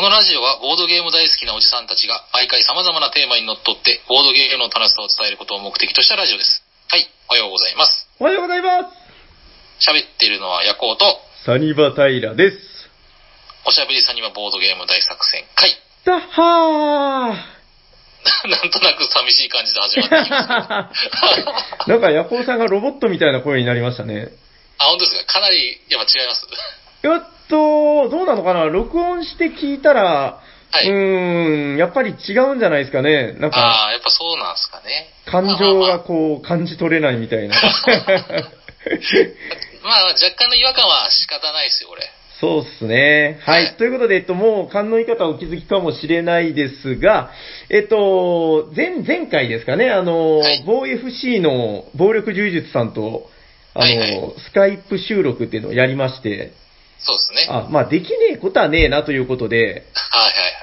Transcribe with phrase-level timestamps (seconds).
[0.00, 6.64] このラジオはボードゲーム大好きなおじさんたちが毎回様々なテーマにのっとってボードゲームの楽しさを伝えることを目的としたラジオです。
[6.88, 8.08] はい、おはようございます。
[8.18, 8.96] おはようございます。
[9.84, 11.04] 喋っているのはヤコウと、
[11.44, 12.56] サニバタイラです。
[13.68, 15.76] おしゃべりさんにはボードゲーム大作戦会。
[16.08, 17.36] だっは
[18.48, 20.90] なんとなく寂しい感じで始まってきました。
[21.84, 24.28] ー なんか、ヤコウさんがロボットみたいな声になりましたね。
[24.78, 25.34] あ、本当ですか？
[25.34, 26.48] かなり、やっぱ違います
[27.02, 28.64] やっと、どうなのかな？
[28.66, 30.40] 録音して聞いたら、
[30.72, 33.32] はいうーん、やっぱり違うんじゃないですかね？
[33.32, 35.08] なんか、ああ、やっぱそうなんですかね。
[35.26, 37.56] 感情がこう、感じ取れないみたいな。
[39.82, 42.02] まあ、若干の違和感は仕方ないですよ、これ。
[42.40, 43.38] そうっすね。
[43.42, 43.64] はい。
[43.64, 47.30] はいということで、えっと、もう、勘のいい方はお気づきかもしれないですが、
[47.68, 53.28] えっと、前、前回ですかね、あの、はい某 FC の暴力柔術さんと、
[53.74, 56.52] あの、はいはいスカイプ収録っていうのをやりまして、
[57.02, 57.54] そうですね。
[57.54, 59.84] はいあ、まあ、できねえことはねえなということで、はいはい。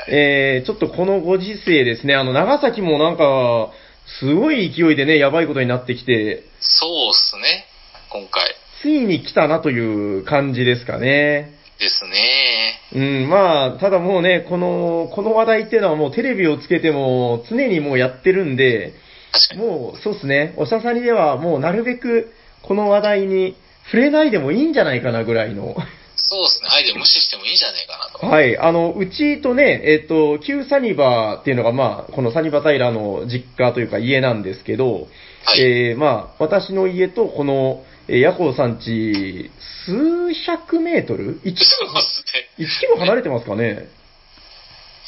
[0.10, 3.72] えー、ちょっとこのご時世ですね、あの、長崎もなんか、
[4.20, 7.66] すごい勢いでね、やばいことになってきて、そうっすね。
[8.10, 8.56] 今回。
[8.82, 11.54] ついに来たなという感じですかね。
[11.80, 12.80] ですね。
[12.96, 18.94] うん、まあ、ただもうね、この、この話題っていうのはもうテレビをつけても常にもうやってるんで、
[19.32, 19.62] 確かに。
[19.62, 22.32] もうそうですね、おしゃさにではもうなるべく
[22.64, 25.76] この話題に触れないでもいいんじゃないかなぐらいの。
[26.18, 26.70] そうですね。
[26.70, 28.26] アイデア無視してもいいんじゃねえかなと。
[28.26, 35.08] はい、あの、うちとね、えっ、と、旧サニバっていうのがまあ、このサニバタイラの実家というか家なんですけど、
[35.46, 35.62] はい。
[35.62, 39.52] えーまあ、私の家とこの、えー、ヤコウさんち、
[39.86, 42.24] 数百メートル ?1 そうです
[42.58, 42.66] ね。
[42.66, 43.88] 1キロ離れてますかね？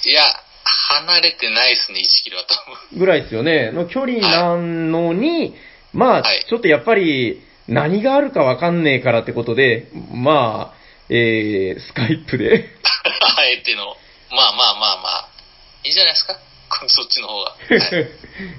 [0.06, 0.22] いや、
[0.64, 3.00] 離れてないですね、1キロは多分。
[3.00, 5.56] ぐらいですよね、の距離なのに、
[5.92, 10.79] まあはい、ちょっとやっぱり、何があるかわかんねえからってことで、まあ、
[11.10, 12.70] えー、スカイプで、
[13.38, 13.96] あえての。
[14.32, 15.30] まあまあまあまあ。
[15.84, 16.38] いいじゃないですか。
[16.88, 17.50] そっちの方が。
[17.52, 18.08] はい。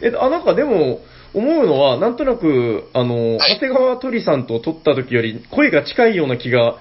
[0.03, 1.01] えっと、あ、なんかでも、
[1.33, 6.75] 思うのは、なんとなく、あの、はい長谷川鳥さんと撮った時より声が近いような気が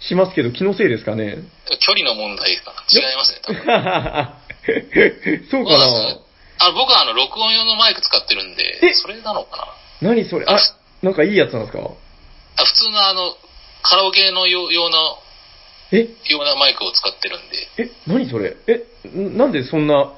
[0.00, 1.36] しますけど、気のせいですかね？
[1.78, 2.82] 距離の問題かな。
[2.90, 3.62] 違いますね、多分。
[5.50, 6.66] そうかな？
[6.66, 9.56] あ僕はあの、録音用のマイク使ってるんでえ、それなのか
[10.00, 10.08] な。
[10.08, 10.46] 何それ？
[10.48, 10.58] あ、
[11.02, 11.78] なんかいいやつなんですか？
[12.58, 13.36] あ普通のあの、
[13.82, 15.18] カラオケの用用の、
[15.92, 16.08] え？
[16.30, 18.56] ようなマイクを使ってるんで、え、何それ？
[18.66, 20.14] え、んなんでそんな、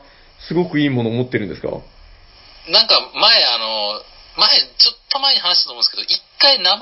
[0.46, 1.68] すごくいいものを持ってるんですか？
[2.68, 4.02] なんか前あの、
[4.36, 6.80] 前、ちょっと前に話したと思うんですけど、一回生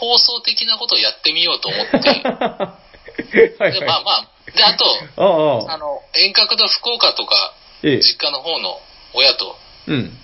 [0.00, 1.98] 放送的なことをやってみようと思って、
[3.58, 4.04] はいで、まあはい。
[4.04, 4.84] まあ、で、あと、
[5.16, 8.80] ああ、あの、遠隔で福岡とか、ええ、実家の方の
[9.14, 9.56] 親と、
[9.88, 10.16] うん。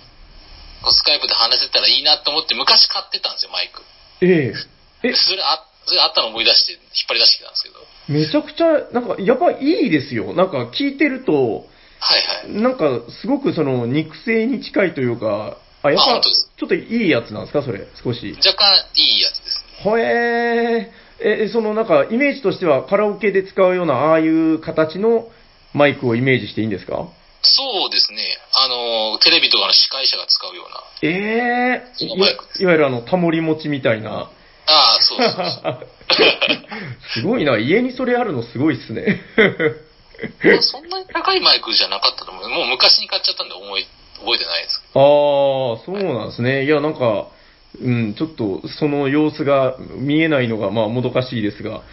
[0.91, 3.83] スカイプで話せたらいいなと思って、昔買ってたんですよ、マイク。
[4.21, 4.53] え
[5.03, 5.09] え。
[5.09, 7.75] え、それあ、それあったの思い出して、引っ張り出してきたんですけど。
[8.09, 10.33] めちゃくちゃ、なんか、やっぱいいですよ。
[10.33, 11.65] なんか聞いてると、
[11.99, 12.61] はいはい。
[12.61, 18.35] なんか、すごくその、肉声に近いというか、あ、やっぱちょっといいやつなんですか、それ、少し。
[18.45, 19.63] 若干いいやつですね。
[19.83, 21.43] ほえー。
[21.45, 25.29] え、その、なんか、イメージとしては、カラオケで使うような、ああいう形の
[25.73, 27.07] マイクをイメージしていいんですか？
[27.43, 28.37] そうですね。
[28.53, 30.83] あの、テレビとかの司会者が使うような。
[31.01, 34.29] ええそのいやマイクですいわゆるあの、タモリ持ちみたいな。
[34.67, 35.87] ああ、そうそうそう。
[37.13, 39.21] すごいな、家にそれあるのすごいっすね。
[40.43, 42.49] まあそんなに高いマイクじゃなかったと思う。
[42.49, 43.87] もう昔に買っちゃったんで思い、
[44.19, 45.03] 覚えてないですけああ、
[45.83, 46.65] そうなんですね。
[46.65, 47.27] いや、なんか、
[47.79, 51.81] うん、ちょっと、その様子が見えないのが、まあ、もどかしいですが。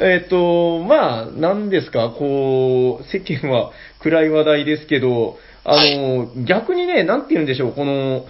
[0.00, 8.26] えっと、まあ、なんですか、こう、世間は暗い話題ですけど、あの、逆にね、なんて言うんでしょう、この、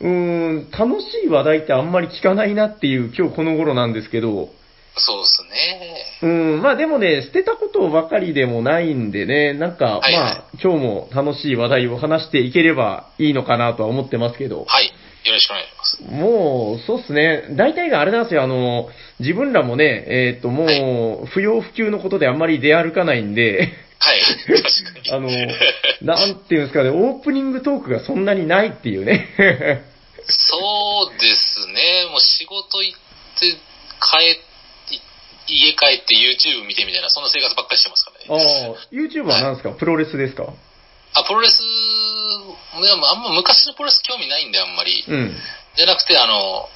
[0.00, 4.48] うーん、楽しい話題ってあんまり聞かないなっていう今日この頃なんですけど、ど。
[4.96, 6.20] そうですね。
[6.22, 6.26] う
[6.58, 14.86] ん、まあでもね、捨てたことばかりでもないんでね、なんか、はいはいまあ、今日も楽しい話題を話していければいいのかなとは思ってますけど、はい。
[15.22, 16.02] よろしくお願いします。
[16.02, 18.88] もう、そうっすね、大体があれなんですよ、あの、
[19.20, 24.20] 自分らもね、えーっと、もう、不要不急のことであんまり出歩かないんで、はい。
[24.46, 24.62] 確
[24.94, 25.12] かに。
[25.12, 25.28] あの、
[26.00, 29.84] なんていうんですかね、オープニングトークがそんなにないっていうね。
[30.28, 32.06] そうですね。
[32.10, 32.98] もう仕事行っ
[33.38, 33.56] て、
[34.00, 34.50] 帰っ
[35.48, 38.76] 家帰って YouTube 見てみたいな、そんな生活ばっかりしてますからあね。
[38.76, 40.46] あ、YouTube は何ですか、プロレスですか？
[41.14, 41.66] あ、プロレス、で
[42.94, 45.04] もあんま昔のプロレス興味ないんで、あんまり。
[45.08, 45.36] うん。
[45.76, 46.68] じゃなくて、あの、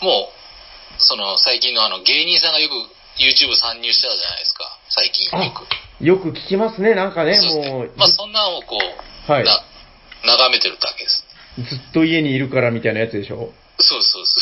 [0.00, 2.74] もう、その、最近のあの、芸人さんがよく
[3.20, 4.78] YouTube 参入したじゃないですか。
[4.88, 5.66] 最近よく。
[6.04, 9.60] よく聞きますね、なんかね、そうですもう、まあ、そんなのをこう、はいな
[10.24, 11.25] 眺めてるだけです。
[11.56, 13.52] ずっと家にいるからみたいなやつでしょ？
[13.78, 14.40] そうそうそ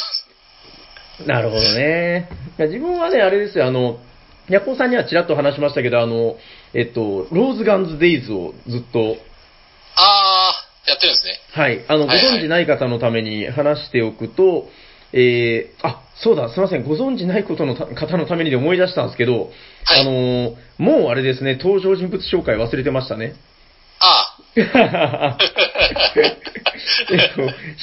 [1.24, 1.26] う。
[1.26, 2.28] なるほどね。
[2.58, 3.98] いや自分はね、あれですよ、あの、
[4.48, 6.36] ヤコウさんにはちらっと話しましたけど、あの、
[6.74, 9.16] えっと、ローズガンズデイズをずっと、
[9.96, 11.38] あー、やってるんですね。
[11.52, 14.68] はい、あの、ごはいはい存知ない方のために話しておくと、
[15.12, 19.32] えー、あ、そうだ、すいません、ご存知ないことのた方のためにで思い出したんですけど、
[19.84, 23.36] はいあのーもうあれですね、登場人物紹介忘れてましたね。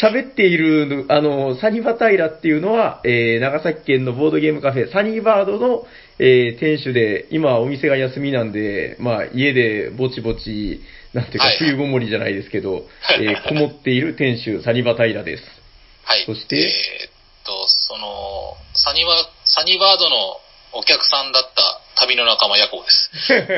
[0.02, 5.86] 喋っている、あの、サニバタイラっていうのは、えー、長崎県のボードゲームカフェ、サニーバードの、
[6.20, 10.82] えー、店主で、今お店が休みなんで、まあ、家でぼちぼち、
[11.14, 12.86] なんていうかはい、冬ごもりじゃないですけど、
[13.20, 15.44] えー、こもっている店主、サニバタイラです。
[16.06, 16.26] はい。
[16.26, 16.56] そして？
[16.56, 17.12] えーっ
[17.46, 19.12] と、その、サニバ、
[19.44, 20.16] サニバードの
[20.74, 23.10] お客さんだった旅の仲間ヤコウです。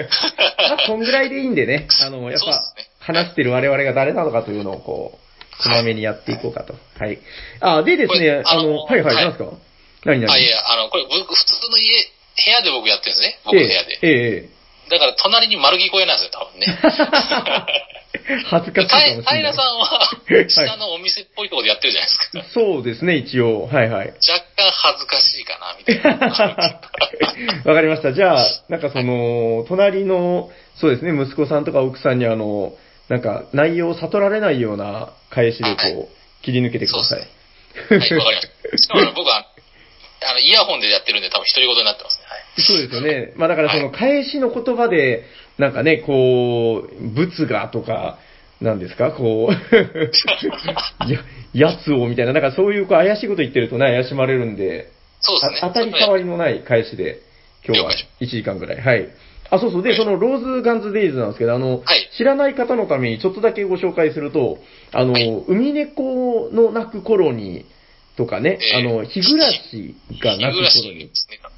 [0.58, 5.18] まあ、こんぐらいでいいんでね、あの、やっぱそうですね、話してる我々が誰なのかというのを、こう、
[5.64, 6.74] こまめにやっていこうかと。
[7.00, 7.20] はい。
[7.60, 9.52] あ、でですこね、あの、はいはい、はいなんですか？
[10.06, 10.32] 何何？
[10.34, 11.92] あ、いや、あの、これ僕、普通の家、
[12.46, 13.40] 部屋で僕やってるんですね。
[13.46, 14.00] 僕の部屋で。
[14.02, 14.90] ええ、ええ。
[14.90, 16.68] だから隣に丸聞こえなんですよ、多分ね。
[18.50, 19.38] 恥ずかしいかもしれない。
[19.40, 20.10] 平さんは、
[20.50, 22.44] 下のお店っぽいところでやってるじゃないですか。
[22.54, 23.68] そうですね、一応。
[23.68, 24.08] はいはい。
[24.08, 26.82] 若干恥ずかしいかな、みたいな。
[27.66, 28.14] わかりました。
[28.14, 32.74] じゃあ、なんかその、隣の、そうですね、息子さんとか奥さんにあの、
[33.10, 37.20] なんか内容を悟られないような返しではいこう、切り抜けてください。
[37.20, 38.78] はい、わかりました。
[38.78, 39.46] しかもあの僕は、
[40.26, 42.26] あの、イヤホンでやってるんで多分独り言になってますね。
[42.28, 42.42] はい。
[42.62, 43.34] そうですよね。
[43.36, 45.26] まあだからその返しの言葉で、
[45.58, 48.20] なんかね、こう、仏がとか、
[48.62, 49.54] なんですか、こう、
[51.12, 51.20] や、
[51.54, 54.90] やつをみたいな、なんかそういうこう怪しいこと言ってるとね、怪しまれるんで、
[55.20, 55.60] そうですね。
[55.64, 57.20] あ当たり障りのない返しで、
[57.66, 58.82] 今日は了解し1時間ぐらい。
[58.82, 59.10] はい。
[59.56, 59.84] あ、そうそう。
[59.84, 64.60] で、そのローズガンズデイズなんですけど、あの、はい知らない方のためにちょっとだけご紹介すると、
[64.92, 67.66] あの、はい海猫の鳴く頃に、
[68.16, 71.10] とかね、えーあの、日暮らしが鳴く頃に。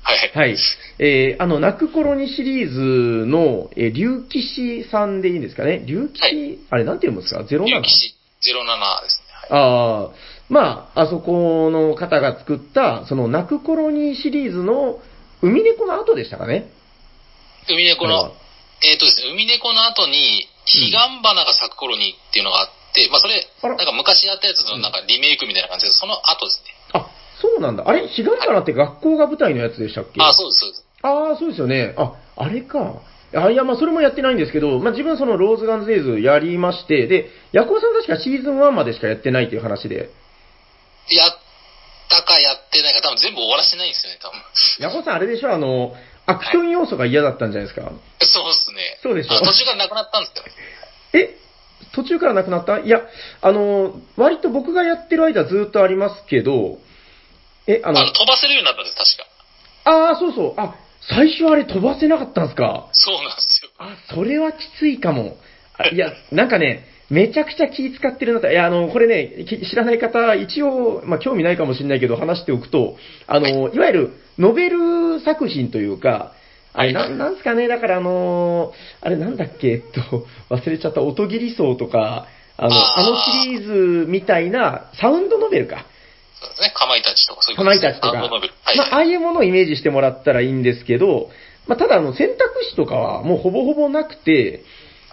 [0.01, 0.31] はい。
[0.33, 0.57] はい。
[0.99, 5.83] えー、あの、泣く頃にシリーズの、えー、竜騎士さんでいいんですかね？
[5.85, 7.67] 竜騎士、はいあれ、なんて読むんですか ?07?
[7.67, 9.25] 有機士07ですね。
[9.49, 9.61] はい。
[9.61, 10.11] ああ、
[10.47, 14.99] まあ、あそこの方が作った、その、泣く頃にシリーズの、
[15.41, 16.69] 海猫の後でしたかね？
[17.69, 18.33] 海猫の
[18.83, 20.91] えっ、とですね、海猫の後に、彼岸
[21.23, 26.69] 花が咲く頃にっていうのがあって、まあそれ、なんか昔やったやつのなんかリメイクみたいな感じで、その後ですね。
[26.93, 27.09] あ、
[27.41, 27.83] そうなんだ。
[27.87, 30.21] あれ、彼岸花って学校が舞台のやつでしたっけ？
[30.21, 30.85] あ、そうです、そうです。
[31.03, 31.93] ああ、そうですよね。
[31.97, 33.01] あ、あれか。
[33.33, 40.09] あいや、まあ、それもやってないんですけど、まあ、自分そのローズガンズデイズやりまして、で、ヤコウさん確かシーズン1までしかやってないっていう話で、
[41.09, 41.37] やっ
[42.09, 44.39] たかやってないか、多分全部終わらせてないんですよね、多分。
[44.79, 45.51] ヤコウさんあれでしょ？
[45.53, 45.93] あの、
[46.27, 47.91] アクション要素が嫌だったんじゃないですか？
[48.21, 48.99] そうですね。
[49.03, 49.33] そうでしょ？
[49.35, 50.43] あ途中からなくなったんですよ。
[51.13, 51.35] え？
[51.93, 52.79] 途中からなくなった？
[52.79, 53.01] いや、
[53.41, 56.79] あの、割と僕がやってる間ずっとありますけど、
[57.67, 59.29] え、あの、あの、飛ばせるようになったんです、確
[59.83, 59.91] か。
[59.91, 62.89] ああ、そうそう、あ、最初あれ飛ばせなかったんですか？
[62.93, 63.69] そうなんですよ。
[63.77, 65.37] あ、それはきついかも。
[65.77, 68.49] あいや、なんかね、めちゃくちゃ気使ってるなと。
[68.49, 72.97] いや、あの、これね、き知らない方、一応、まあ、興味ないかもしれないけど、話しておくと、
[73.27, 76.33] あの、いわゆる、ノベル作品というか、
[76.73, 85.85] あれ、なん、なんすかね、だからあのあれなんだっけ、えっと、忘れちゃった、音切り層とか、あの、あのシリーズみたいな、サウンドノベルか。
[86.41, 86.73] そうですね。
[86.75, 91.29] かまいたちとかそういうかまいたちとか、はい、まあ、ああいうものをイメージしてもらったらいいんですけど、
[91.67, 94.61] まあ、ただあの選択肢とかはもうほぼほぼなくて、はい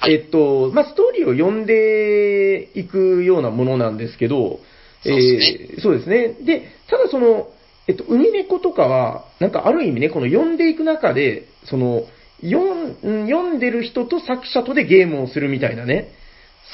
[0.09, 4.61] えっと、まあ、ストーリーを読んでいくようなものなんですけど、
[5.05, 6.35] そうですねえーそうですね。
[6.45, 7.49] で、ただその、
[7.89, 12.05] えっと、海猫とかは、なんかある意味ね、この読んでいく中で、その、
[12.43, 16.13] 読んうん読んでる人と作者とでゲームをするみたいなね、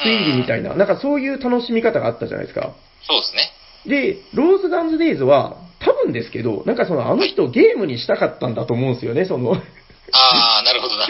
[0.04, 2.75] 推理みたいな、なんかそういう楽しみ方があったじゃないですか。
[3.06, 3.52] そうですね。
[3.87, 9.54] で、ローズガンズデイズは、多分ですけど、なんかそのあの人ゲームにしたかったんだと思うんですよね、その、
[10.12, 10.57] あ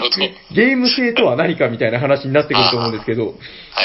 [0.00, 0.16] ほど。
[0.54, 3.32] ゲーム性とは何かみたいな話になってくると思うんですけど、は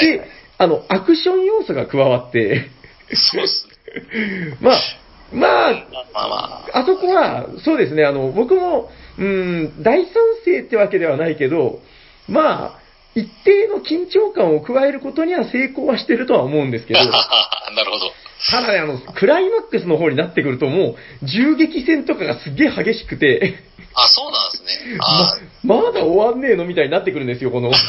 [0.02, 0.28] いで、
[0.58, 2.70] あの、アクション要素が加わって、
[3.12, 4.58] そうですね。
[4.60, 4.80] まあ、
[5.32, 5.70] まあ、
[6.12, 6.36] まあま
[6.74, 6.78] あ。
[6.78, 10.12] あそこは、そうですね、あの、僕も、うん、大賛
[10.44, 11.80] 成ってわけではないけど、
[12.28, 12.78] まあ、
[13.14, 18.12] 一定の緊張感を加えることには成功はしてるとは思うんですけど、 なるほど。
[18.50, 23.62] ただね、あの、クライマックスの方になってくるともう、銃撃戦とかがすげえ激しくて、
[23.94, 24.98] あ、そうなんですね。
[25.00, 27.70] あ ま、まだ終わんねえのみたいになってくるんですよ、この。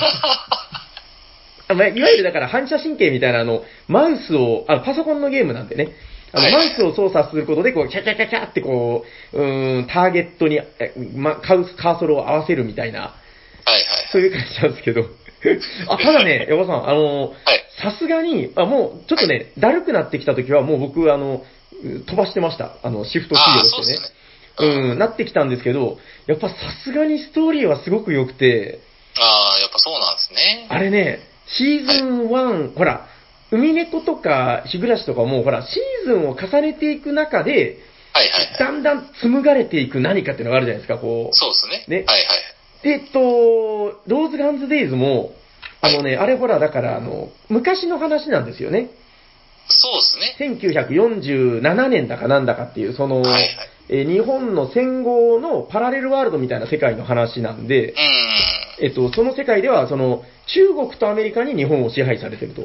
[1.68, 5.90] あまあ、いわゆるだから反射神経みたいなあの、マウスを、あのパソコンのゲームなんでね、
[6.32, 13.84] あの、はいマウスを操作することで、こう、キャキャキャキャってこう、うーん、ターゲットに、えま、カウスカーソルを合わせるみたいな、あ、はいはい。
[14.12, 15.06] そういう感じなんですけど。
[15.88, 17.66] あ、ただね、山田さん、あの、はい。
[17.82, 21.44] さすがに、あ、もう、ちょっとね、だるくなってきた時は、もう僕、あの、
[22.08, 22.78] 飛ばしてました。
[22.84, 24.92] あの、シフトキーああ、を押してねそうですね。。
[24.92, 25.98] うん、なってきたんですけど、
[26.28, 28.80] やっぱさすがにストーリーはすごく良くて、
[29.18, 30.68] ああ、やっぱそうなんですね。
[30.70, 31.20] あれね、
[31.58, 33.08] シーズン1、ほら、
[33.52, 37.80] 海猫とか日暮らしとかも、ほら、シーズンを重ねていく中で、
[38.14, 38.60] はいはいはい。
[38.60, 41.36] だんだん紡がれていく何かっていうのがあるじゃないですか、こう。
[41.36, 42.00] そうですね。
[42.00, 42.55] ねはいはい。
[42.86, 43.20] で、えっと、
[44.06, 45.32] ローズガンズデイズも、
[45.82, 48.92] あのね、あれほら、だから、あの、昔の話なんですよね。
[49.68, 50.60] そうですね。
[50.88, 53.46] 1947年だかなんだかっていう、その、はいはい
[53.88, 58.86] えー日本の戦後のパラレルワールドみたいな世界の話なんでう、ん。
[58.86, 62.64] えっと、その世界では、その、中国とアメリカに日本を支配されてると。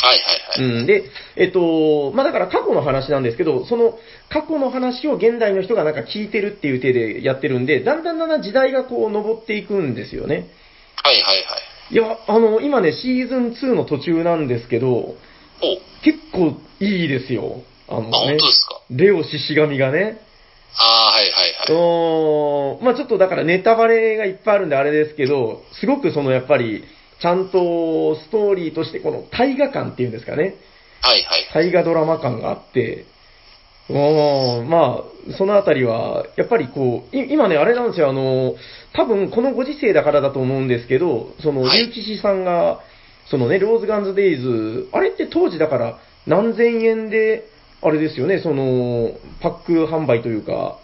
[0.00, 0.78] はいはいはい。
[0.80, 1.04] うん、で、
[1.36, 10.46] えっと、まあ、だから過去の話なんですけど、その過去の話を現代の人がなんか聞いてるっていう手でやってるんで、だんだんだんだん時代がこう登っていくんですよね。
[11.02, 11.56] はいはいは
[11.90, 11.94] い。
[11.94, 15.16] いや、あの、今ね、シーズン2の途中なんですけど、お
[16.04, 17.62] 結構いいですよ。
[17.88, 18.80] あのね、あ、本当ですか？
[18.90, 20.20] レオ獅子神がね。
[20.76, 21.76] ああ、はいはいはい。
[21.76, 26.84] おーまあちょっとだからネタバレがいっぱいあるんであれですけど、すごくそのやっぱり、
[27.20, 30.54] ちゃんとストーリーとしてこの大河感っていうんですかね。
[31.00, 31.70] はいはい。
[31.70, 33.06] 大河ドラマ感があって、
[33.90, 38.54] おーまあ、そのあたりは、やっぱりこう、い今ね、あれなんですよ、あの、
[38.92, 42.80] 多分このご時世だからだと思うんですけど、その、はい竜騎士さんが、
[43.30, 47.44] そのね、ローズガンズデイズ、あれって当時だから何千円で、
[47.80, 50.78] あれですよね、その、パック販売というか、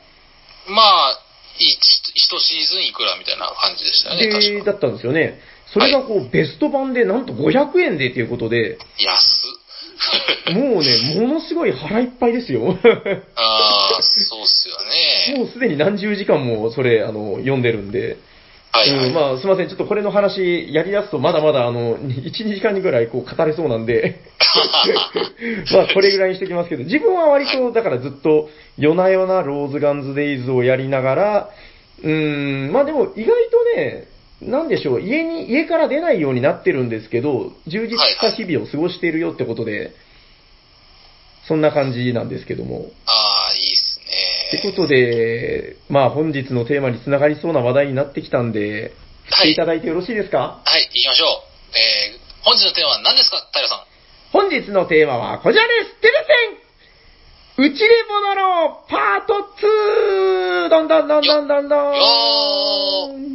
[0.69, 1.21] まあ、
[1.59, 1.76] 一
[2.14, 4.73] 一シーズンいくらみたいな感じでしたよね、で、確か。
[4.73, 5.41] だったんですよね。
[5.75, 10.54] それがこう、ベスト版でなんと500円でということで、安っ。
[10.54, 12.78] もうね、ものすごい腹いっぱいですよ。
[13.37, 14.76] ああ、そうっすよ
[15.33, 15.38] ね。
[15.38, 18.19] もうすでに何十時間もそれ、あの、読んでるんで。
[18.71, 19.09] はいはい。
[19.09, 19.69] うん、まあ、すいません。
[19.69, 24.21] ちょっとこれの話、やり出すとまだまだ、あの、1、2時間ぐらいこう語れそうなんで、
[25.73, 31.50] まあ、これぐらいにしておきますけど、自分は割と、だからずっと、夜な夜なローズガンズデイズをやりながら、
[32.02, 34.09] うーん、まあでも意外とね、
[34.51, 39.93] なんでしょう、家に、家から出ないようになってるんですけど、充実した日々を過ごしているよってことで、
[41.47, 42.87] そんな感じなんですけども。
[43.07, 43.99] ああ、いいっす
[44.53, 44.61] ね。
[44.63, 48.93] ということで、まあ本日のテーマにつながりそうな話題になってきたんで、
[49.25, 50.61] 振っていただいてよろしいですか？
[50.65, 51.29] はい、行きましょう。
[51.77, 53.79] えー、本日のテーマは何ですか、平さん。
[54.33, 56.15] 本日のテーマはこちらですテレ
[57.57, 59.35] センうちで戻ろうパート
[60.67, 60.69] 2!
[60.71, 62.01] どんどんどんどんどんどんよ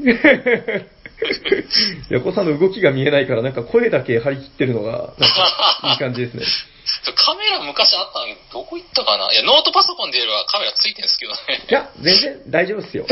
[2.10, 6.46] 横さんの動きが見えないから、なんか声だけ張り切ってるのが、なんかいい感じですね。
[7.16, 9.32] カメラ昔あったんだけど、どこ行ったかな？
[9.32, 11.40] いや、ノートパソコンでやればカメラついてるんですけどね。
[11.70, 13.06] いや、全然大丈夫ですよ。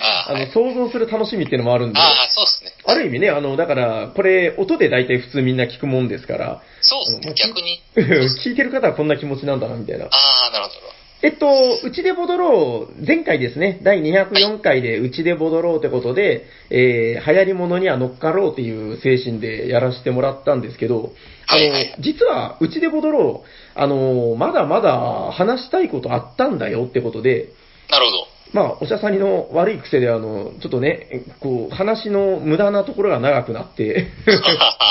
[0.00, 2.00] あ あの、はい想像する楽しみっていうのもあるんで。
[2.00, 2.72] ああ、そうっすね。
[2.86, 7.82] ある意味ね、あの、だから、これ、音で大体普通みんな聞くもんですから、そうっすね、逆に。
[7.94, 10.06] 聞いてる方はこんな気持ちなんだな、みたいな。
[10.06, 10.08] あ
[10.48, 10.89] あ、なるほど。
[11.22, 11.46] えっと、
[11.84, 21.12] うちでボドろう、前回ですね、第204回でうちでボドろうってことで、えー、流行り物には乗っかろうっていう精神でやらせてもらったんですけど、
[21.46, 23.48] あの、実はうちでボドろう、
[23.78, 27.50] あの、まだまだ話したいことあったんだよってことで、
[27.90, 28.26] なるほど。
[28.52, 34.08] まあ、おしゃさんにの悪い癖で、あの、ちょっとね、こう、話の無駄なところが長くなって、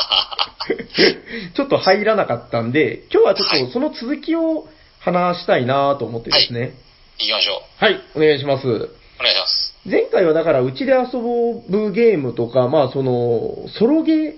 [1.55, 4.67] ちょっと入らなかったんで、今日はちょっとその続きを
[5.11, 6.73] 話したいなと思ってですね。
[7.17, 7.83] 行きましょう。
[7.83, 8.67] はい、お願いします。
[8.67, 8.89] お願いし
[9.19, 9.75] ます。
[9.85, 14.33] 前回はだから、うちで遊ぶゲームとか、まあその、ソロゲー、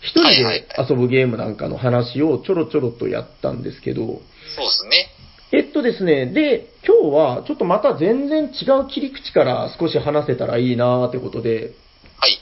[0.00, 4.22] 一人はいはいで遊ぶゲームなんかの話をちょろちょろとやったんですけど、そうで
[4.70, 5.08] すね。
[5.52, 11.72] えっとですね、で、今日はちょっとまた全然違う切り口から少し話せたらいいなーってことで、
[12.18, 12.38] はい。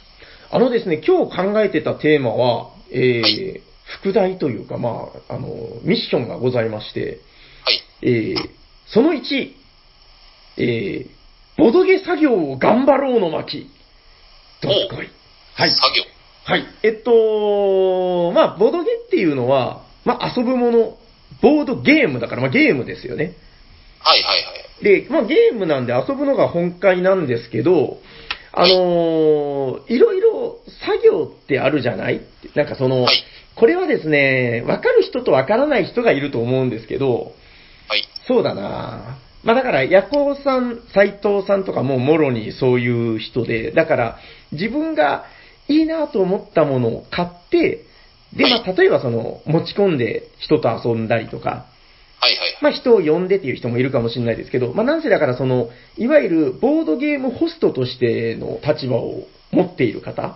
[0.51, 3.63] あのですね、今日考えてたテーマは、えーはい
[3.99, 5.49] 副題というか、まあ、あの、
[5.83, 7.19] ミッションがございまして、はい。
[8.03, 8.37] えー
[8.93, 9.53] その1、
[10.59, 11.11] えー
[11.57, 13.71] ボドゲ作業を頑張ろうの巻。
[14.63, 15.11] どすこい。
[15.55, 15.71] はい。
[15.71, 16.05] 作業。
[16.45, 16.65] はい。
[16.83, 20.97] えっと、まあ、ボドゲっていうのは、まあ、遊ぶもの、
[21.43, 23.35] ボードゲームだから、まあ、ゲームですよね。
[23.99, 24.85] はいはいはい。
[25.03, 27.99] で、まあ、ゲームなんで遊ぶのが本会なんですけど、
[28.53, 32.21] あのーいろいろ作業ってあるじゃない？
[32.55, 33.25] なんかその、はい
[33.57, 37.35] これはですね、わかる人とわからない人がいると思うんですけど、はい。
[38.31, 44.19] そうだなまあだから、ヤコウさん、斎藤さんとかももろにそういう人で、だから、
[44.53, 45.25] 自分が
[45.67, 47.87] いいなと思ったものを買って、
[48.37, 51.67] で、まあ、例えばその、持ち込んで人と遊んだりとか、
[52.21, 52.59] はいはい。
[52.61, 60.33] まあ人を呼んでっていう人もいるかもしれないですけど、まあなんせだからその、いわゆるボードゲームホストとしての立場を持っている方、はい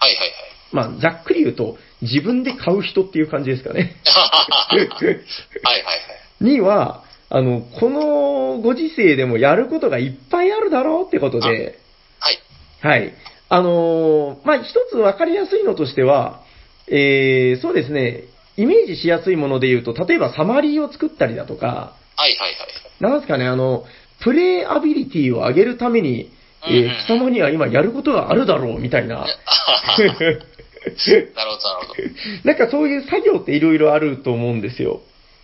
[0.00, 0.30] はいはい。
[0.72, 3.96] まあざっくり言うと、自分で買う人っていう感じですかね。
[4.74, 5.20] はいはいはい。
[6.40, 11.78] には、あの、このご時世でもやることがいっぱいあるだろうってことで、
[12.18, 12.38] はい。
[12.80, 13.14] はい。
[13.50, 16.42] あのーまあ、一つわかりやすいのとしては、
[16.86, 18.24] えー、そうですね、
[18.56, 21.66] イメージしやすいもので言うと、例えばサマリーを作ったりだとか、
[22.16, 22.56] はいはいはい。
[23.00, 23.84] なんですかね、あの、
[24.22, 26.32] プレイアビリティを上げるために、
[26.66, 29.24] えうんうんー貴様には今やることがあるだろう、みたいな。
[29.26, 29.30] なる
[30.10, 32.02] ほど、なるほど。
[32.44, 35.00] なんかそういう作業っていろいろあると思うんですよ。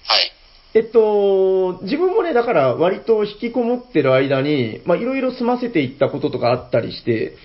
[0.07, 0.33] はい。
[0.75, 7.37] えっと、自分もね、だから割と引きこもってる間に、まあいろいろ済ませていったこととかあったりして、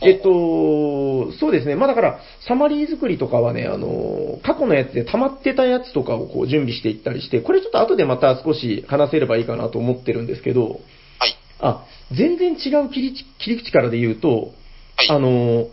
[0.00, 1.74] えっと、そうですね。
[1.74, 10.80] まあだから、サマリー作りとかはね、あの、過去のやつで溜まってたやつとかをこう準備していったりして、これちょっと後でまた少し話せればいいかなと思ってるんですけど、
[11.18, 11.36] はい。
[11.58, 11.84] あ、
[12.16, 14.52] 全然違う切り切り口からで言うと、
[14.96, 15.10] はい。
[15.10, 15.66] あの、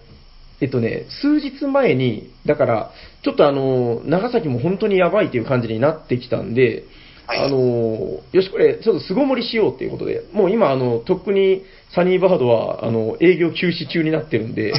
[0.59, 2.91] えっとね、数日前に、だから、
[3.23, 6.83] ちょっとあの、長崎も本当にやばいという感じになってきたんで、
[7.27, 7.57] はいあの、
[8.31, 11.63] よし、これ、ちょっと巣ごもりしようっていうことで、もう今、あの、とっくに
[11.93, 14.77] サニーバードは、あの、営業休止中になってるんで、はいは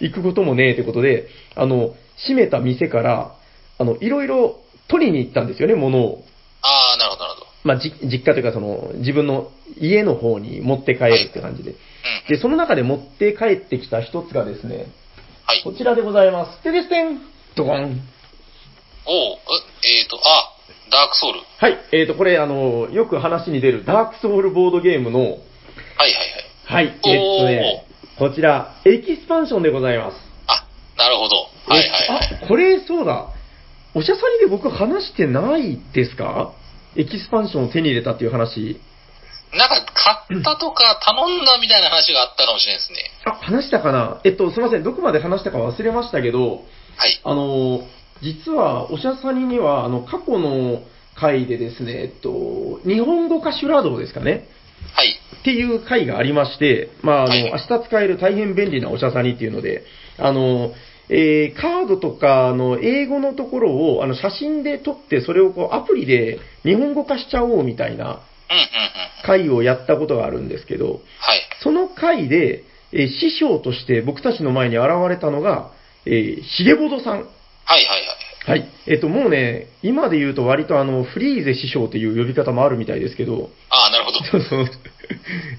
[0.00, 0.10] い。
[0.10, 3.36] 行くこともねえってことで、あの、閉めた店から、
[3.78, 6.24] あの、いろいろ取りに行ったんですよね、物を。
[6.62, 7.46] ああ、なるほど、なるほど。
[7.64, 11.70] まあ、じ実家というか、その、自分の家の方に持って帰るって感じで。
[11.70, 11.76] うん。
[12.28, 14.86] で、その中で持って帰ってきた一つがですね、
[15.44, 15.62] はい。
[15.62, 16.62] こちらでございます。
[16.62, 17.20] てですてん
[17.54, 18.00] ドコン
[19.06, 19.38] おう
[19.84, 20.55] ええっ、と、あ、
[20.90, 21.40] ダークソウル。
[21.58, 25.38] はい、えーと、これ、あの、よく話に出るダークソウルボードゲームの、はいは
[26.08, 26.12] い
[26.66, 26.86] はい。
[26.86, 27.86] はい、えーっとね、
[28.18, 30.16] こちら、エキスパンションでございます。
[30.46, 30.66] あ、
[30.96, 31.36] なるほど。
[31.66, 32.28] はいはいはい。
[32.40, 33.28] えあ、これ、そうだ。
[33.94, 36.52] おしゃさにで僕話してないですか？
[36.96, 38.80] エキスパンションを手に入れたっていう話。
[39.52, 39.86] なんか、
[40.28, 42.98] 買ったとか頼んだみたいな話があったかもしれないですね。
[43.24, 44.20] あ、話したかな？
[44.24, 44.82] えっと、すいません。
[44.82, 46.64] どこまで話したか忘れましたけど、
[46.96, 47.20] はい。
[47.24, 47.80] あの、
[48.22, 50.82] 実は、おしゃさにには、あの、過去の
[51.14, 54.48] 回でですね、えっと、日本語化シュラドですかね。
[54.94, 55.18] はい。
[55.40, 59.84] っていう回がありまして、まあ、あの、はい明日使える大変便利なおしゃさにっていうので、
[60.18, 60.72] あの、
[61.08, 68.20] えーカードとかの英語のところをあの写真で撮って、それをこうアプリで日本語化しちゃおうみたいなうんうんうん。
[69.24, 71.00] 回をやったことがあるんですけど、はい。
[71.62, 75.72] その回で、えー師匠として僕たちの前に現れたのが、
[76.06, 77.28] えー、ひげぼどさん。
[77.66, 78.16] はいはいはい。
[78.46, 78.68] はい。
[78.86, 84.18] えっと、もうね、今で言うと割とあの、フリーゼ師匠っていう呼び方もあるみたいですけど、ああ、なるほど。
[84.24, 84.66] そうそう。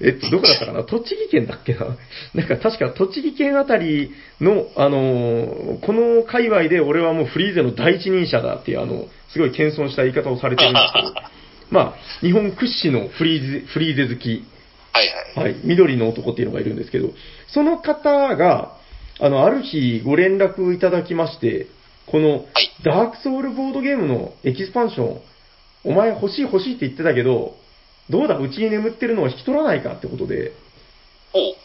[0.02, 0.84] えっと、どこだったかな？
[0.84, 1.96] 栃木県だっけな？
[2.34, 11.14] なんか確か栃木県あたりの、あのーこの界隈で俺はもうフリーゼの第一人者だっていう、あの、すごい謙遜した言い方をされてるんですけど、
[11.70, 14.44] まあ、日本屈指のフリーゼ、フリーゼ好き、
[14.92, 15.48] はいはい。
[15.50, 17.10] はい、緑の男っていうのがいるんですけど、
[17.48, 18.72] その方が、
[19.20, 21.66] あの、ある日ご連絡いただきまして、
[22.10, 25.20] このはい、ダークソウルボードゲームのエキスパンション、
[25.84, 27.54] お前欲しい欲しいって言ってたけど、
[28.10, 30.52] どうだ、うちに眠ってるのを引き取らないかってことで。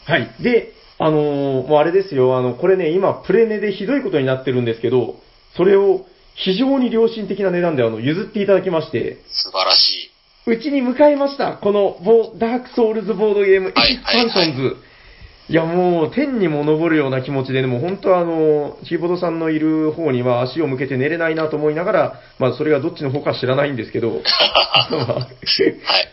[0.06, 0.36] はい。
[0.42, 5.16] で、あのーもうあれですよ、あの、これね、今、プレネでひどいことになってるんですけど、
[5.56, 10.14] それを非常に良心的な値段であの譲っていただきまして、素晴らしい。
[10.46, 11.54] うちに迎えました。
[11.54, 14.62] このボ、ダークソウルズボードゲームエキスパンションズ。
[14.62, 14.93] はいい
[15.56, 24.22] や、もう、天にも昇るような気持ちで、でも本当はあの、ヒーボドさんのいる方には足を向けて寝れないなと思いながら、まあ、それがどっちの方か知らないんですけど、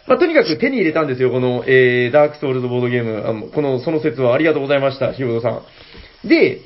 [0.06, 3.26] まあとにかく手に入れたんですよ、この、えー、ダークソウルズボードゲーム。
[3.26, 6.28] あのこの、その節はありがとうございました、ヒーボドさん。
[6.28, 6.58] で、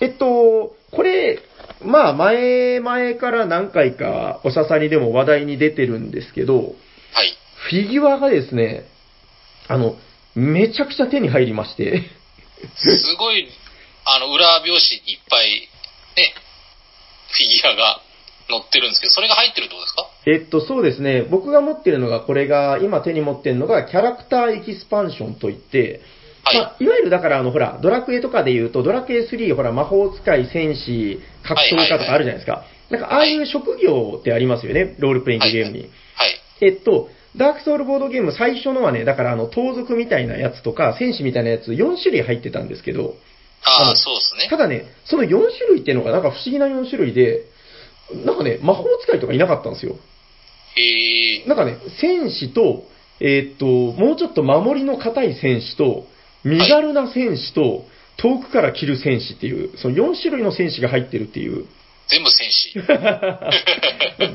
[0.00, 1.38] えっと、これ、
[1.84, 6.68] まあ、前々から何回か、おしゃさにでも話題に出てるんですけど、はい。
[7.70, 8.84] フィギュアがですね、
[9.68, 9.96] あの、
[10.34, 12.04] めちゃくちゃ手に入りまして、
[12.76, 13.48] すごい、
[14.04, 15.68] あの、裏表紙にいっぱい、
[16.16, 16.34] ね、
[17.30, 18.00] フィギュアが
[18.48, 20.08] 載ってるんですけど、それが入ってるってことですか？
[20.26, 26.00] えっと、そうですね、僕が持ってるのが、これが、今手に持ってるのが、キャラクターエキスパンションといって、
[26.44, 26.56] はい。
[26.56, 32.64] まあ、いわゆるだから、あの、ほら、ドラクエとかで言うと、ドラクエ3、ほら、魔法使い、戦士、格闘家とかあるじゃないですか。
[32.90, 35.82] なんか、ああいう職業ってありますよね、ロールプレイングゲームに。
[35.82, 36.40] はい。
[36.60, 43.16] えっと、ダークソウルボードゲーム最初のはね、だからあの、盗賊みたいなやつとか、戦士みたいなやつ4種類入ってたんですけど、
[43.64, 44.56] あのああ、そうですねた。
[44.56, 45.40] だね、その4種
[45.70, 47.44] 類っていうのがなんか不思議な4種類で、
[48.24, 49.96] なんかね、魔法使いとかいなかったんですよ。
[50.76, 51.46] へえ。
[51.46, 52.84] なんかね、戦士と、
[53.20, 56.06] えーっと、もうちょっと守りの硬い戦士と、
[56.44, 57.84] 身軽な戦士と、
[58.16, 61.66] 遠くから切る戦士っていう、その4種類の戦士が入ってるっていう、
[62.12, 62.74] 全部戦士。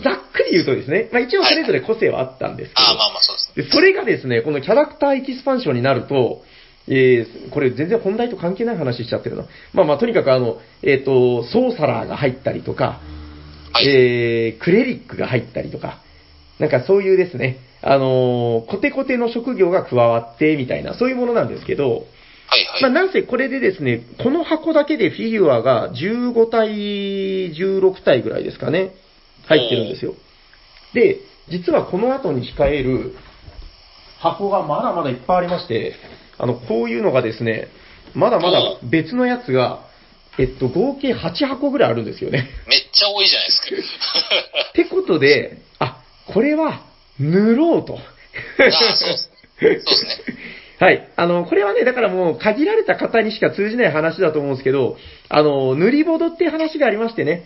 [0.04, 3.64] ざっくり言うとですね、まあ一応それぞれ個性はあったんですけど、ああ、まあまあそうですね。
[3.64, 6.44] で、それがですね、このキャラクターエキスパンションになると、
[6.88, 9.46] えー、これ全然本題と関係ない話しちゃってるな。
[9.74, 13.00] まあまあ、とにかくあの、えっ、と、ソーサラーが入ったりとか、
[13.74, 13.88] はい。
[13.88, 16.00] えー、クレリックが入ったりとか、
[16.60, 22.06] なんかそういうですね、あのーコテコテの職業が加わって、みたいな、そういうものなんですけど、
[22.48, 22.82] はいはい。
[22.82, 26.70] まあ、なんせこれでですね、この箱だけでフィギュアが15体、
[27.54, 28.94] 16体ぐらいですかね、
[29.46, 30.16] 入ってるんですよ。
[30.94, 33.14] で、実はこの後に控える
[34.20, 35.96] 箱がまだまだいっぱいありまして、
[36.38, 37.68] あの、こういうのがですね、
[38.14, 39.86] まだまだ別のやつが、
[40.40, 42.50] えっと、合計8箱ぐらいあるんですよね。
[42.68, 43.68] めっちゃ多いじゃないですか。
[44.70, 46.82] ってことで、あ、これは
[47.20, 47.96] 塗ろうと。
[47.96, 48.00] あ
[48.68, 49.30] あ、そうです。
[49.60, 50.12] そうですね。
[50.80, 51.10] はい。
[51.16, 57.46] あの、これはね、だからもう限られた方にしか通じない話だと思うんですけど、あの、塗りボドっていう話がありましてね、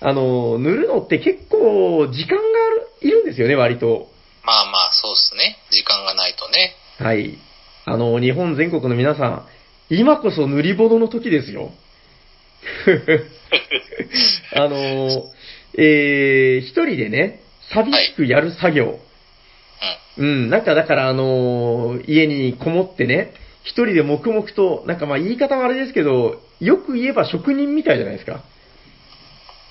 [0.00, 4.08] あの、塗るのって結構時間がある、いるんですよね、割と。
[4.44, 5.58] まあまあ、そうですね。
[5.70, 6.74] 時間がないとね。
[6.98, 7.38] はい。
[7.86, 9.46] あの、日本全国の皆さん、
[9.88, 11.70] 今こそ塗りボドの時ですよ。
[14.54, 15.32] あの、
[15.78, 17.40] えー、一人でね、
[17.72, 18.98] 寂しくやる作業。
[20.18, 28.42] うん、なんかだからあのー家にこもってね、一人で黙々と、なんかまあ言い方はあれですけど、よく言えば職人みたいじゃないですか。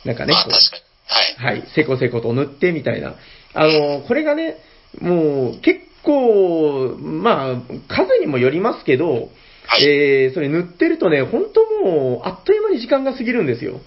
[0.05, 0.29] なんかうん。
[0.29, 0.35] ね。
[0.35, 1.57] はい。
[1.57, 3.15] はい、せこせこと塗ってみたいな。
[3.53, 4.57] あのーこれがね、
[5.01, 7.55] もう結構、まあ、
[7.87, 9.29] 数にもよりますけど、
[9.67, 9.83] はい。
[9.83, 13.71] えー、それ塗ってるとね、本当もう、あっという間に時間が過ぎるんですよ。
[13.71, 13.81] うんうん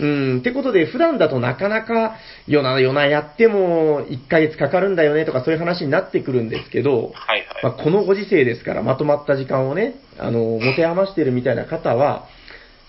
[0.00, 0.10] うん。
[0.10, 7.84] うん、ってことで、普段だとなかなか、夜な夜なやっても1ヶ月かかるんだよねとかそういう話になってくるんですけど、はいまあ、はい。
[7.84, 12.26] このご時世ですから、まとまった時間をね、あの、持て余してるみたいな方は、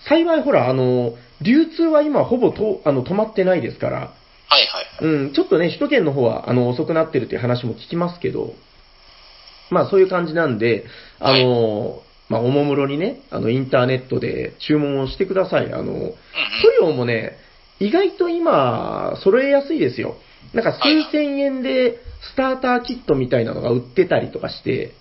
[0.08, 5.04] 幸いほら、あの、流通は今ほぼとあの止まってないですから、はいはい。
[5.04, 8.54] うん、ちょっとね、首都圏の方は、あの、遅くなってるっていう話も聞きますけど、
[9.70, 10.84] まあそういう感じなんで、
[11.18, 15.72] あの、まあおもむろにね、あの、インターネットで注文をしてください。
[15.72, 15.92] あの。
[15.94, 16.16] 塗
[16.80, 17.36] 料もね、
[17.78, 20.16] 意外と今、揃えやすいですよ。
[20.54, 21.98] なんか数千円で
[22.32, 24.94] スターターキットみたいなのが売ってたりとかして、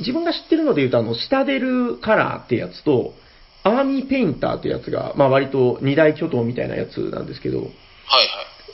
[0.00, 3.14] 自分が知ってるので言うと、あの、シタデルカラーってやつと、
[3.62, 7.72] アーミーペインターってやつが、まあ割と二大巨頭みたいなやつなんですけど、はいは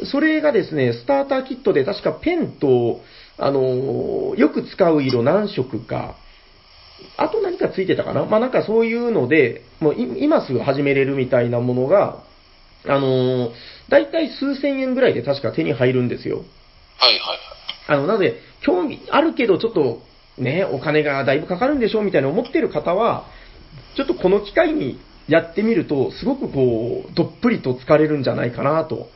[0.02, 0.06] い。
[0.06, 3.00] それがですね、スターターキットで確かペンと、
[3.38, 6.16] あのーよく使う色何色か、
[7.16, 8.24] あと何かついてたかな？
[8.26, 12.24] まあなんかそういうので、もうい今すぐ始めれるみたいなものが、
[12.86, 13.50] あのー、
[13.88, 16.36] だいたい数千円ぐらいで確か手に入るんですよ。
[16.36, 17.38] はいはいはい。
[17.86, 20.02] あの、なので、興味あるけどちょっと
[20.38, 23.26] ね、お金がだいぶかかるんでしょうみたいな思ってる方は、
[23.96, 29.08] ちょっとこの機会にやってみると、すごくこう、どっぷりと疲れるんじゃないかなと。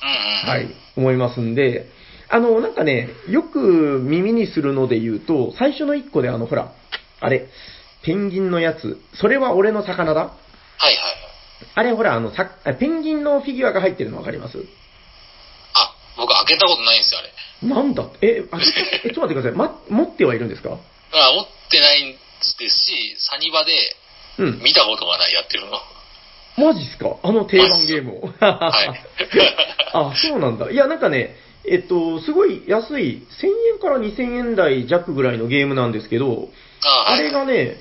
[0.00, 1.88] はい、思いますんで、
[2.28, 6.74] あの、なんかね、よく耳にするので言うと、最初の一個であの、ほら、
[7.20, 7.46] あれ、
[8.02, 10.32] ペンギンのやつ、それは俺の魚だはい
[10.84, 11.16] はいはい。
[11.74, 14.58] あれほら、あの、さペンギンのフィギュアが入ってるのわかります？
[15.74, 17.68] あ、僕開けたことないんですよ、あれ。
[17.68, 18.04] なんだ？
[18.22, 18.58] え、あ
[19.04, 19.52] え、ちょっと待ってください。
[19.52, 20.70] ま、持ってはいるんですか？
[20.70, 22.12] あ持ってない
[22.58, 23.72] ですし、サニバで
[24.38, 24.60] うん。
[24.62, 25.80] 見たことがない、やってるの。
[26.64, 27.16] マジっすか？
[27.24, 28.28] あの定番ゲームを。
[28.40, 28.90] はい。
[29.92, 30.70] あ、そうなんだ。
[30.70, 31.34] いや、なんかね、
[31.68, 36.48] えっと、すごい安い、1000円から2000円台弱ぐらいのゲームなんですけど、
[36.82, 37.76] あれがね、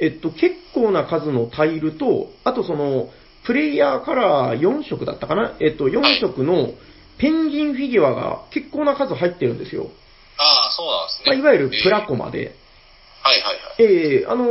[0.00, 3.10] えっと、結構な数のタイルと、あとその、
[3.44, 5.56] プレイヤーカラー4色だったかな？
[5.60, 6.70] えっと、4色の
[7.18, 9.90] ペンギンフィギュアが結構な数入ってるんですよ。
[10.38, 11.40] ああ、そうなんですまあ、ね。
[11.40, 12.08] いわゆるプラコ。
[12.08, 12.54] コマで。
[13.22, 13.82] はいはいはい。
[13.82, 14.44] ええあの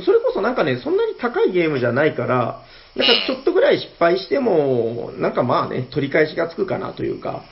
[0.00, 2.62] ーそれこそなんかね、そんなに高いゲームじゃないから、
[2.96, 7.44] なんかちょっとぐらい失敗しても、なんかまあね、取り返しがつくかなというか、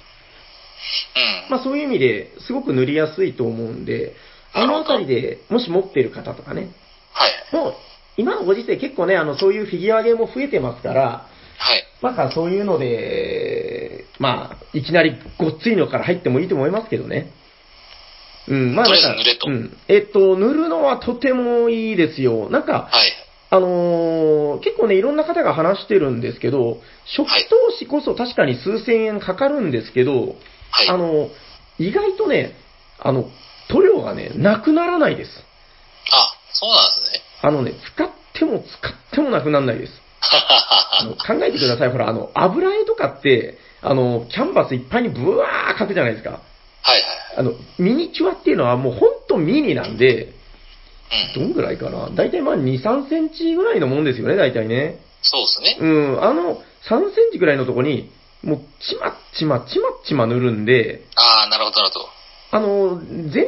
[1.48, 1.50] うん。
[1.50, 4.14] まあそういう意味ですごく塗りやすいと思うんで、
[4.56, 6.70] あのあたりでもし持ってる方とかね、
[7.12, 7.54] はい。
[7.54, 7.74] もう
[8.16, 11.02] 今のご時世結構ね、あのそういうフィギュアゲームも増えてますから、
[11.58, 11.84] はい。
[12.00, 17.32] まあそういうので、まあいきなりごっついのから入ってもいいと思いますけどね。
[18.48, 19.14] うん、まあなんか
[19.46, 19.76] うん。
[19.88, 22.48] えっと、塗るのはとてもいいですよ。
[22.48, 23.12] なんか、はい。
[23.48, 26.80] あのー結構ね、いろんな方が話してるんですけど、
[27.16, 30.36] 初期投資こそ確かに数千円かかるんですけど、
[30.70, 30.88] はい。
[30.88, 31.28] あの、
[31.78, 32.52] 意外とね、
[32.98, 33.28] あの、
[33.68, 35.30] 塗料がね、なくならないです。
[36.12, 37.22] あ、そうなんですね。
[37.42, 39.92] あのね、使っても使ってもなくならないです。
[40.22, 41.90] あの考えてください。
[41.90, 46.30] ほら、あの、油絵とかって、あの、キャンバスいっぱいにブワー描くじゃないですか。
[46.30, 46.40] はい
[46.92, 47.02] はい
[47.38, 50.26] あの、ミニチュアっていうのはもうほんとミニなんで、はい。
[51.36, 51.42] うん。
[51.42, 55.00] どんぐらいかな大体まあ2、3センチぐらいのもんですよね、大体ね。
[55.20, 55.76] そうですね。
[55.80, 58.10] うん、あの、3センチぐらいのとこに、
[58.42, 62.15] もう、ちまっちま、ちまっちま塗るんで、ああ、なるほどなるほど。
[62.50, 63.46] あの、全然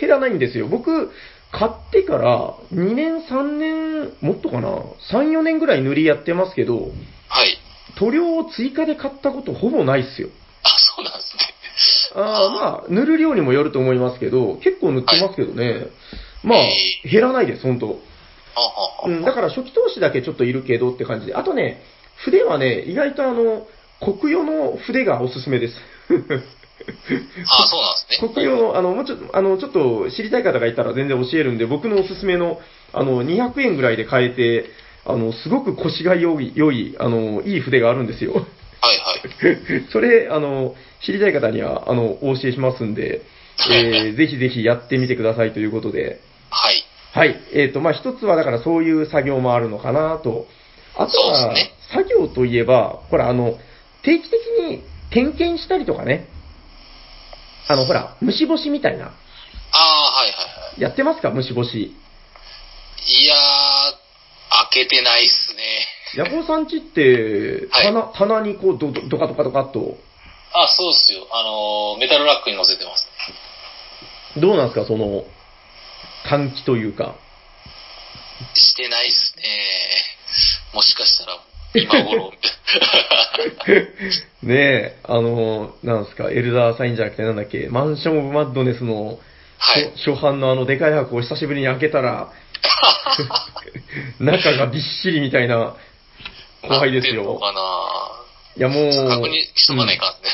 [0.00, 0.68] 減らないんですよ。
[0.68, 1.10] 僕、
[1.52, 4.68] 買ってから2年、3年、もっとかな
[5.12, 6.76] ?3、4年ぐらい塗りやってますけど、
[7.28, 7.58] はい。
[7.96, 10.28] 塗料を追加で買ったことほぼないっすよ。
[10.64, 11.54] あ、そうなんですね。
[12.16, 15.86] あーまあ、塗る量にもよると思いますけど、結構塗ってますけどね。
[16.42, 17.86] まあえ、減らないです、本当
[19.08, 21.34] うん、だから初期投資だけちょっといるけどって感じで。
[21.34, 21.82] あとね、
[22.24, 23.66] 筆はね、意外とあの、
[24.00, 25.74] 国用の筆がおすすめです。
[27.46, 28.28] あそうなんですね。
[28.34, 32.58] 国用の、あの、もうちょっと、あの、ちょっと知りたい方がいたら全然教えるんで、僕のおすすめの、
[32.92, 34.66] あの、200円ぐらいで買えて、
[35.06, 38.32] あの、すごく腰が良い、良い、あの、いい筆があるんですよ。
[38.32, 38.42] はい
[38.98, 39.86] はい。
[39.92, 43.22] それ、あの、知りたい方には、あの、お教えしますんで、
[43.70, 46.84] えー ぜひぜひやってみてくださいということで、はい。
[47.12, 47.40] はい。
[47.52, 50.48] えっ、と、まあ、一つはだからそういう作業もあるのかなと。
[50.96, 53.58] あとは、ね作業といえば、ほら、あの、
[54.02, 56.26] 定期的に点検したりとかね。
[57.66, 59.06] あの、ほら、虫干しみたいな。
[59.06, 60.80] ああ、はいはいはい。
[60.80, 61.30] やってますか？
[61.30, 61.96] 虫干し。
[63.06, 63.38] いやー、
[64.72, 65.86] 開けてないっすね。
[66.16, 69.98] ヤコウさんちって、はい棚、棚にこう、ど、どドカドカドカっと、
[70.52, 71.26] あ、そうっすよ。
[71.32, 73.06] あのー、メタルラックに乗せてます
[74.36, 74.40] ね。
[74.40, 75.24] どうなんですか、その、
[76.28, 77.16] 換気というか。
[78.54, 79.42] してないっすね。
[80.72, 81.40] もしかしたら、
[81.74, 82.32] 今頃。
[84.42, 89.18] ねえ、あの、なんですか、エルダーサインじゃなくてなんだっけ、マンション・オブ・マッドネスの、
[89.58, 89.92] はい。
[89.96, 92.28] 初初版のあのでかい箱を久しぶりに開けたら、
[94.20, 95.74] 中がびっしりみたいな、
[96.62, 97.40] 怖いですよ。
[98.56, 100.30] いやもう、確認しとかないかんね。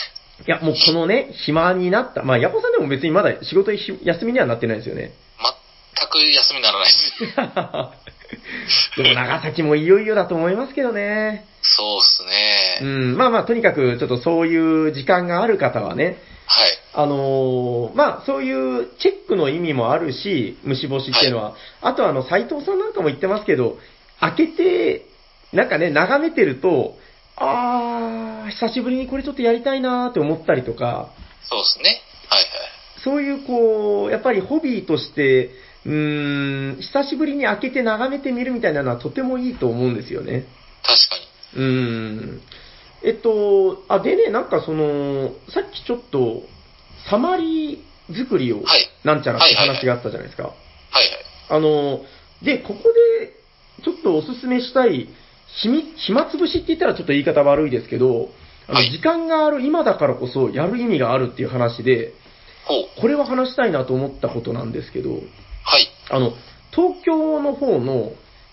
[0.46, 5.12] いやもうこのね、暇になった、まあ、ヤコさんでも別にまだ仕事ひ休みにはなってないですよね。
[5.98, 7.12] 全く休みにならないです。
[8.96, 11.46] でも長崎もいよいよだと思いますけどね。
[11.62, 12.22] そうっす
[12.80, 12.90] うね。
[13.12, 16.78] ん、まあまあ、とにかくちょっとそういう時間がある方はね、はい。
[16.94, 23.78] あのーまあ、そういうチェックの意味もあるし、虫干しっていうのは、あとはあの、斎藤さんなんかも言ってますけど、
[24.18, 25.06] 開けて、
[25.52, 26.96] なんかね、眺めてると、
[27.36, 31.10] あー、久しぶりにこれちょっとやりたいなーって思ったりとか、
[31.48, 32.02] そうっすね。
[32.28, 32.48] はいはい。
[33.04, 35.50] そういうこう、やっぱりホビーとして、
[35.86, 40.46] うーん、久しぶりに開けて眺めてみるみたいなのはとてもいいと思うんですよね。
[40.82, 41.16] 確か
[41.58, 41.64] に。
[41.64, 42.42] うーん。
[43.02, 46.42] えっと、あ、でね、なんかその、さっきちょっと、
[47.08, 50.42] サマリー作りを、はいなんちゃらってはいはいはい話があったじゃないですか。
[50.44, 50.54] はい
[50.94, 51.06] はい。
[51.48, 52.02] あの、
[52.42, 53.32] で、ここで、
[53.82, 55.08] ちょっとおすすめしたい、
[55.62, 58.28] 暇暇つぶしって言ったらちょっと言い方悪いですけど、
[58.68, 62.12] あのはい時間がある今だからこそやる意味があるっていう話で。
[63.00, 65.20] これは話したいなと思ったことなんですけど、
[65.64, 65.88] はい。
[66.10, 66.32] あの、
[66.72, 68.12] 東京の方の、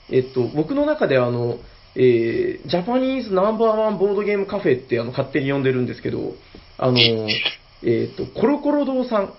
[0.10, 1.60] えっと、僕の中ではあの、
[1.96, 6.36] えージャパニーズナンバーワンボードゲームカフェってあの勝手に呼んでるんですけど、
[6.78, 9.30] あの、えっと、コロコロ堂さん、はい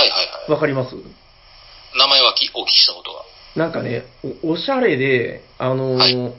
[0.00, 0.50] はいはい。
[0.52, 0.94] わかります？
[0.94, 3.22] 名前はきお聞きしたことが。
[3.56, 4.04] なんかね、
[4.42, 6.34] おおしゃれで、あのーはい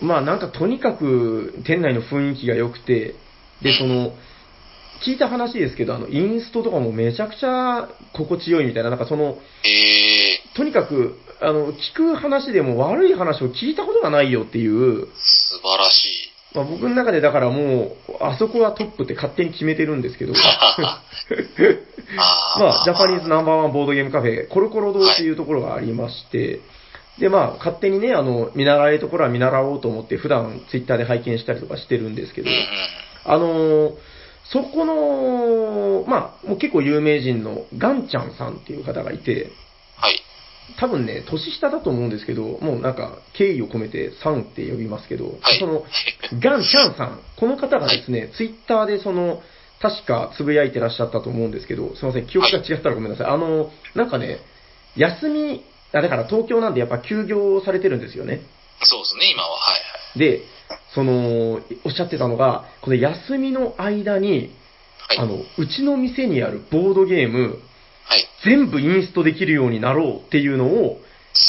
[0.00, 3.14] まあなんかとにかく店内の雰囲気が良くて、
[3.62, 4.12] で、その、
[5.02, 16.34] 聞いた話ですけど、あの、インストとかもめちゃくちゃ心地よいみたいな、なんかその、えとにかく、あの、聞く話でも悪い話を聞いたことがないよっていう、ー、素晴らしい。
[16.54, 20.32] まあ、僕の中でだからもう、あそこはトップって勝手に決めてるんですけど、
[22.16, 26.60] あまあ、ジャパニーズなナンバーワンボードゲームカフェ、コロコロ堂っていうところがありまして、
[27.18, 32.50] で、まあ、勝手にね、あの、見習いところは見習おうと思って、普段ツイッターで拝見したりとかしてるんですけど。
[32.50, 32.62] うん、うん。
[33.24, 34.13] あのー
[34.44, 39.50] そこの、まあ、もう結構有名人のガンちゃんさんっていう方がいて、
[39.96, 40.20] はい。
[40.78, 45.84] 多分ね、年下だと思うんですけど、もうなんか、敬意を込めて、さんって呼びますけど、はいその、
[46.40, 49.42] ガンちゃんさん、この方がですね、ツイッターでその、
[49.80, 53.26] 確かつぶやいてらっしゃったと思うんですけど、すいません、記憶が違ったらごめんなさい。
[53.26, 54.38] あの、なんかね、
[54.96, 58.40] 休み、あだから東京なんでやっぱ休業されてるんですよね。
[58.82, 59.50] そうですね、今は。
[59.50, 60.18] はいはい。
[60.18, 60.42] で、
[60.94, 64.54] その、おっしゃってたのが、この休みの間に、
[65.08, 65.18] はい。
[65.18, 67.58] あの、うちの店にあるボードゲーム、
[68.04, 68.26] はい。
[68.44, 71.00] 全部インストできるようになろうっていうのを。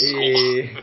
[0.03, 0.73] え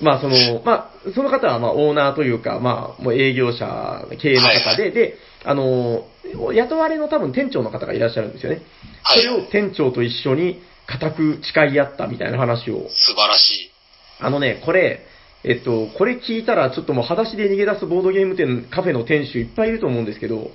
[0.00, 6.06] ー、 まあその、まあ、その方はまあオーナーというか、まあ、もう営業者、経営の方で、で、あの、
[6.52, 8.56] 雇われの多分店長の方がいらっしゃるんですよね。
[9.02, 12.88] はいそれを店長と一緒に固く誓い合ったみたいな話を。
[12.90, 13.70] 素晴らしい。
[14.18, 15.06] あのね、これ、
[15.42, 20.50] えっと、これ聞いたらちょっともう裸足で逃げ出すボードゲーム店、カフェの店主いっぱいいると思うんですけど、はい。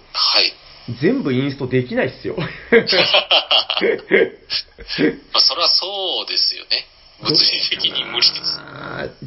[1.02, 2.36] 全部インストできないっすよ。
[2.38, 2.50] まあ、
[5.42, 6.86] それはそうですよね。
[7.22, 7.38] 物理
[7.72, 8.62] 的に無理です。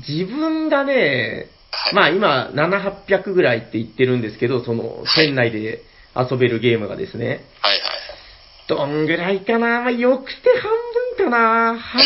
[0.08, 1.94] 自分がね、はい。
[1.94, 5.82] まあ今、7、800ぐらいって言ってるんですけど、その、店内で
[6.14, 7.44] 遊べるゲームがですね。
[7.60, 7.80] はいはい。
[8.68, 9.80] どんぐらいかな？
[9.80, 10.70] まあ、よくて半
[11.16, 12.02] 分かな半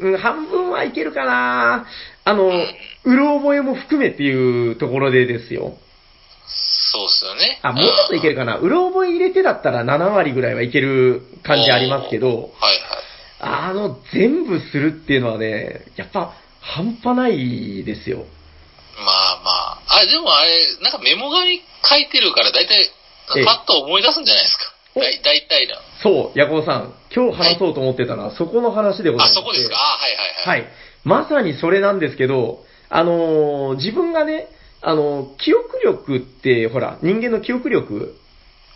[0.00, 1.86] 分も半分はいけるかな
[2.26, 2.48] あの、
[3.04, 5.78] うろ覚えも含めっていうところでですよ。
[6.48, 7.60] そうっすよね。
[7.62, 8.56] あ、もうちょっといけるかな。
[8.56, 12.50] うろ覚え入れてだったら7割ぐらいはいける感じありますけど、はいはい。
[13.38, 18.24] あの、全部するっていうのはね、やっぱ、半端ないですよ。
[18.98, 19.50] まあま
[19.88, 20.00] あ。
[20.00, 22.90] あ、でもあれ、なんかメモ紙書いてるから大体、
[23.36, 24.64] ええパッと思い出すんじゃないですか。
[24.96, 25.76] おだい大体な。
[26.02, 29.34] そう、ヤコウさん、今日話そうと思ってたのは、そこの話でございまあ、す。
[29.34, 29.76] そこですか？
[29.76, 30.50] あ、はいはいは。
[30.52, 30.64] はいい。
[31.06, 34.48] まさにそれなんですけど、あのー自分がね、
[34.82, 38.16] あのー記憶力って、ほら、人間の記憶力、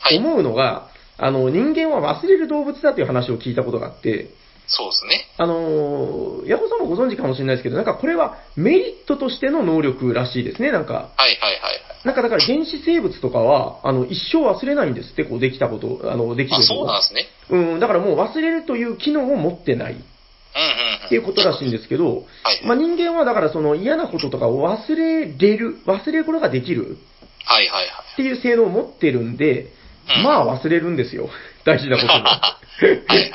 [0.01, 0.19] はい。
[0.19, 0.89] 思うのが、
[1.19, 4.31] あの、人間は忘れる動物だという話を聞いたことがあって、
[4.69, 5.27] そうですね。
[5.39, 10.93] あのー、ヤコウさんもご存知かもしれないですけど、なんかこれはメリットとしての能力らしいですね、なんか。
[10.95, 11.81] はいはいはいはい。
[12.05, 17.27] なんかだから原始生物とかは、あの、一生忘れないんですって、こうできたこと、あの、できあ、るそうなんですね。
[17.51, 21.00] うん、だからもう忘れるという機能を持ってないっうんうんうん。
[21.11, 22.65] ていうことらしいんですけど、はい。
[22.65, 26.97] まあ人間はだからその嫌なこととかを忘れれる、忘れることができる
[27.45, 27.87] はいはいはい。
[28.15, 31.29] っていう性能を持ってるんで、うんまあ忘れるんですよ。
[31.65, 32.25] 大事なことに。
[32.25, 33.31] はいはい。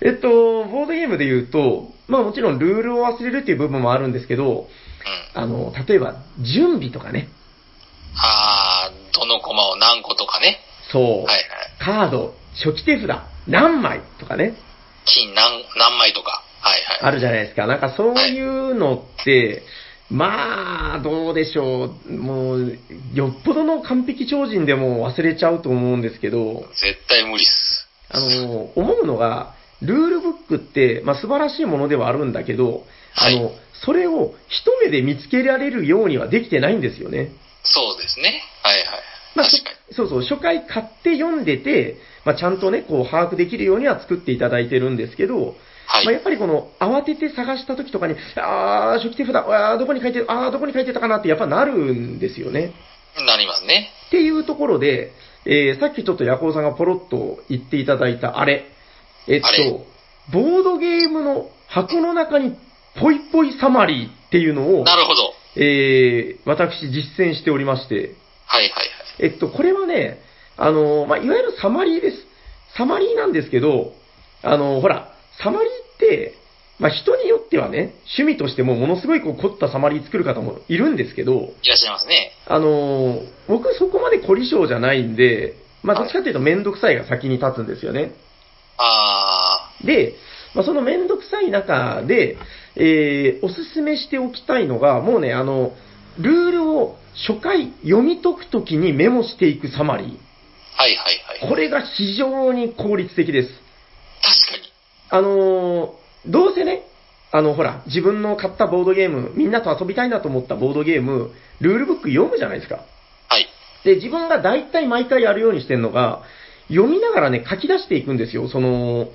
[0.02, 4.68] えっと、ボードゲームで言うと、まあもちろんルールを忘れるっていう部分もあるんですけど、
[5.34, 5.42] うん。
[5.42, 7.28] あの、例えば準備とかね、
[8.16, 10.60] あー、どのコマを何個とかね。
[10.90, 11.46] そう、はいはい。
[11.78, 14.54] カード、初期手札、何枚とかね、
[15.04, 16.42] 金何、何枚とか。
[16.68, 16.98] はいはい。
[17.02, 17.66] あるじゃないですか。
[17.66, 19.62] なんかそういうのって、
[20.10, 22.12] まあ、どうでしょう。
[22.12, 22.78] もう、
[23.12, 27.86] よっぽどの完璧超人でも忘れちゃうと思うんですけど、絶対無理っす。
[28.10, 33.52] あの、思うのが、ルールブックって、まあ素晴らしいものではあるんだけど、あの、
[33.84, 37.32] それを一目で見つけられるようにはできてないんですよね。
[37.62, 38.42] そうですね。
[38.62, 38.86] はいはい。
[39.34, 39.46] まあ、
[39.92, 45.54] そうそう、初回買って読んでて、まあ、ちゃんとね、こう、把握できるようには作っていただいてるんですけど、
[45.90, 46.04] はい。
[46.04, 52.74] まあ、やっぱりこの、慌てて探した時とかに、あー、初期手札、あー、どこに書いてる、あー、どこに書いてたかなってやっぱなるんですよね。
[53.26, 53.90] なりますね。
[54.08, 55.12] っていうところで、
[55.46, 58.66] えー、さっきちょっとヤコウさんがポロッと言っていただいたあれ、
[59.26, 59.46] えっと
[60.30, 62.54] ボードゲームの箱の中に
[63.00, 65.32] ポイポイサマリーっていうのを、なるほど。
[65.56, 67.94] えー、私実践しておりまして、
[68.46, 68.92] はいはいはい。
[69.20, 70.20] えっと、これはね、
[70.56, 72.16] あの、まあ、いわゆるサマリーです。
[72.76, 73.92] サマリーなんですけど、
[74.42, 75.07] あの、ほら、
[75.42, 76.34] サマリーって、
[76.78, 82.32] まあ、人によってはね、趣味としてもものすごいこう凝ったサマリー作る方もいるんですけど、いらっしゃいますね。
[82.46, 88.12] あの、僕そこまで凝り性じゃないんで、まあ、どっちかっていうとめんどくさいが先に立つんですよね。
[88.78, 90.14] あで、
[90.54, 92.36] まあ、そのめんどくさい中で、
[92.76, 95.72] えー、おすすめしておきたいのが、もうね、あの、
[96.18, 96.96] ルールを
[97.26, 100.06] 初回読み解くときにメモしていくサマリー。
[100.06, 100.10] ー。
[100.10, 101.48] はいはいはい。
[101.48, 103.67] これが非常に効率的です。
[105.10, 106.82] あのーどうせね、
[107.30, 112.84] あの、ほら、自分の買ったボードゲーム、みんなと遊びたいなと思ったボードゲーム、ルールブック読むじゃないですか。
[113.28, 113.48] はい。
[113.84, 116.22] で、自分が大体毎回やるようにしてるのが、
[116.68, 118.48] 読みながらね、書き出していくんですよ。
[118.48, 119.08] その、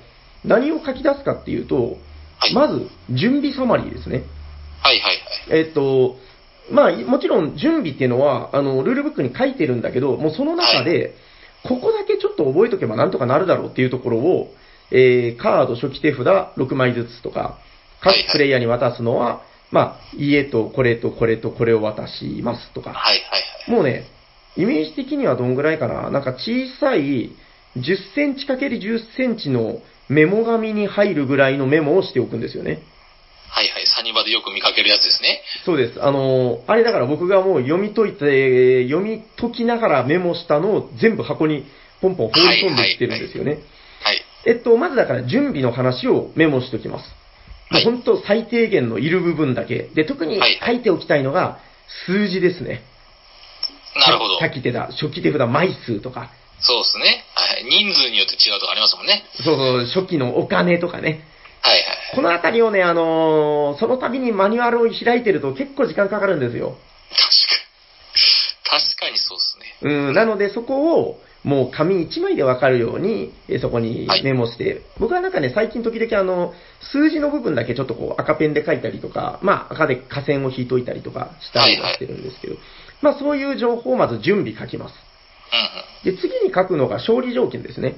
[0.44, 1.98] 何を書き出すかっていうと、
[2.38, 2.54] はい。
[2.54, 4.24] まず、準備サマリーですね。
[4.82, 5.16] はいはい
[5.50, 5.60] はい。
[5.60, 6.16] えっと、
[6.70, 11.14] まあ、もちろん準備っていうのは、あの、ルールブックに書いてるんだけど、もうその中で、
[11.62, 14.54] ここだけちょっと覚えとけばなんとかなるだろうっていうところを、
[14.90, 17.58] えー、カード初期手札6枚ずつとか、
[18.00, 23.70] 各はいはいプレイヤーに渡すのは、まあ、家とこれとこれとこれを渡しますとか、はいはいはい。
[23.70, 24.04] もうね、
[24.56, 27.32] イメージ的にはどんぐらいかな、なんか小さい
[27.76, 32.82] 10センチ ×10 センチのメモ紙に入るぐらいのメモをしておくんですよね。
[33.48, 33.86] はいはい。
[33.86, 35.40] サニバでよく見かけるやつですね。
[35.64, 36.02] そうです。
[36.02, 41.64] あのーあれだから僕がもう読み解いて、読み解きながらメモしたのを全部箱に
[42.00, 43.52] ポンポン放り込んでいってるんですよね。
[43.52, 43.62] はい。
[44.46, 47.04] えっと、まずだから準備の話をメモしておきます。
[47.70, 49.88] はい本当最低限のいる部分だけ。
[49.94, 51.58] で、特にはい書いておきたいのが
[52.06, 52.82] 数字ですね。
[53.96, 54.38] なるほど。
[54.38, 56.30] さっき言ってた初期手札枚数とか、
[56.60, 57.24] そうですね。
[57.34, 57.64] はい。
[57.64, 59.24] 人数によって違うとかありますもんね。
[59.42, 61.24] そうそう、初期のお金とかね。
[61.62, 61.82] はいはい
[62.14, 66.76] このあたりをね、あのーその度にマニュアルを開いてると結構時間かかるんですよ。
[67.10, 67.26] 確
[68.70, 68.84] かに。
[68.86, 70.08] 確かにそうですね。
[70.08, 82.56] うん、なのでそこを、もう紙1枚でわかるように、えそこにメモして、僕はなんかね、最近時々あの、数字の部分だけちょっとこう赤ペンで書いたりとか、まあ赤で下線を引いといたりとかしたりはしてるんですけど、
[83.02, 84.94] まあそういう情報をまず準備書きます。
[86.04, 87.96] で、次に書くのが勝利条件ですね。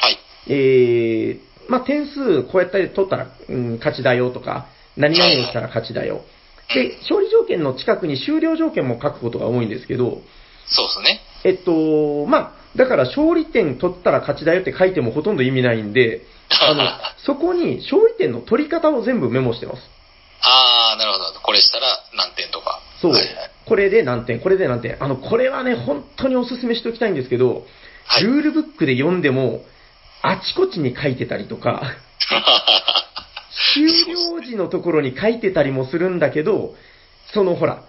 [0.00, 0.18] はい。
[0.48, 6.22] えー、まあ点数こうやって取ったら、うん、勝ちだよとか、何々をしたら勝ちだよ。
[6.74, 10.22] で、勝利条件の近くに終了条件も書くことが多いんですけど、
[10.70, 11.20] そうですね。
[11.44, 16.84] えっと、まあ、だから勝利点取ったら勝ちだよって書いてもほとんど意味ないんで、あの、
[17.24, 19.82] そこに勝利点の取り方を全部メモしてます。
[20.42, 21.40] あー、なるほど。
[21.40, 22.80] これしたら何点とか。
[23.00, 23.50] そうはいはい。
[23.64, 24.96] これで何点、これで何点。
[25.00, 27.66] あの、これはね、本当にお勧めしておきたいんですけど、
[28.06, 29.62] はいルールブックで読んでも、
[30.22, 31.82] あちこちに書いてたりとか、
[33.74, 36.74] 終了時のところに書いてたりもするんだけど、
[37.34, 37.82] そのほら、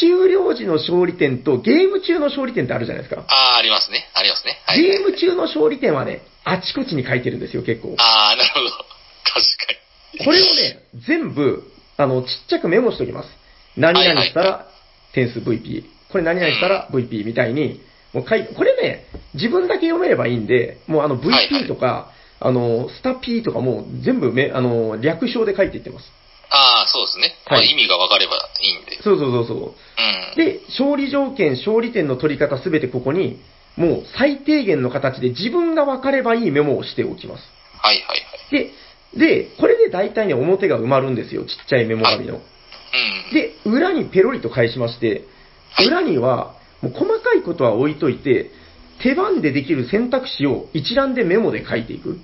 [0.00, 3.24] 終了時の勝利点とゲーム中の勝利点ってあるじゃないですか。
[3.28, 4.04] ああ、ありますね。
[4.14, 4.58] ありますね。
[4.66, 4.82] はい。
[4.82, 7.94] ゲーム中の勝利点はね、あちこちに書いてるんですよ、結構。
[7.98, 8.70] ああ、なるほど。
[9.24, 9.72] 確か
[10.18, 10.24] に。
[10.24, 11.62] これをね、全部、
[11.96, 13.28] あの、ちっちゃくメモしておきます。
[13.76, 14.66] 何々したはいら
[15.12, 15.84] 点数 VP。
[16.08, 17.80] これ何々したら VP みたいに、
[18.12, 26.12] もう書いこれね、自分だけ読めればいいんで、もうあのはいはい VP とか、あの、スタ P とかもう全部め、あの、略称で書いていってます。
[26.56, 27.34] ああ、そうですね。
[27.50, 29.02] まあ、はい意味が分かればいいんで。
[29.02, 29.58] そうそうそうそう。
[29.58, 30.36] うん。
[30.36, 33.40] で、勝利条件、勝利点の取り方すべてここに、
[33.76, 37.44] もう最低限の形で自分が分かればいいメモをしておきます。
[37.78, 38.70] はいはいはい。
[39.18, 41.44] で、で、これで大体ね、表が埋まるんですよ。
[41.44, 42.36] ちっちゃいメモ紙の。
[42.36, 43.34] うん。
[43.34, 45.06] で、裏にペロリと返しまして、
[45.72, 48.50] はい裏には、もう細かいことは置いといて、
[49.02, 52.18] 手番でできる選択肢を一覧でメモで書いていく。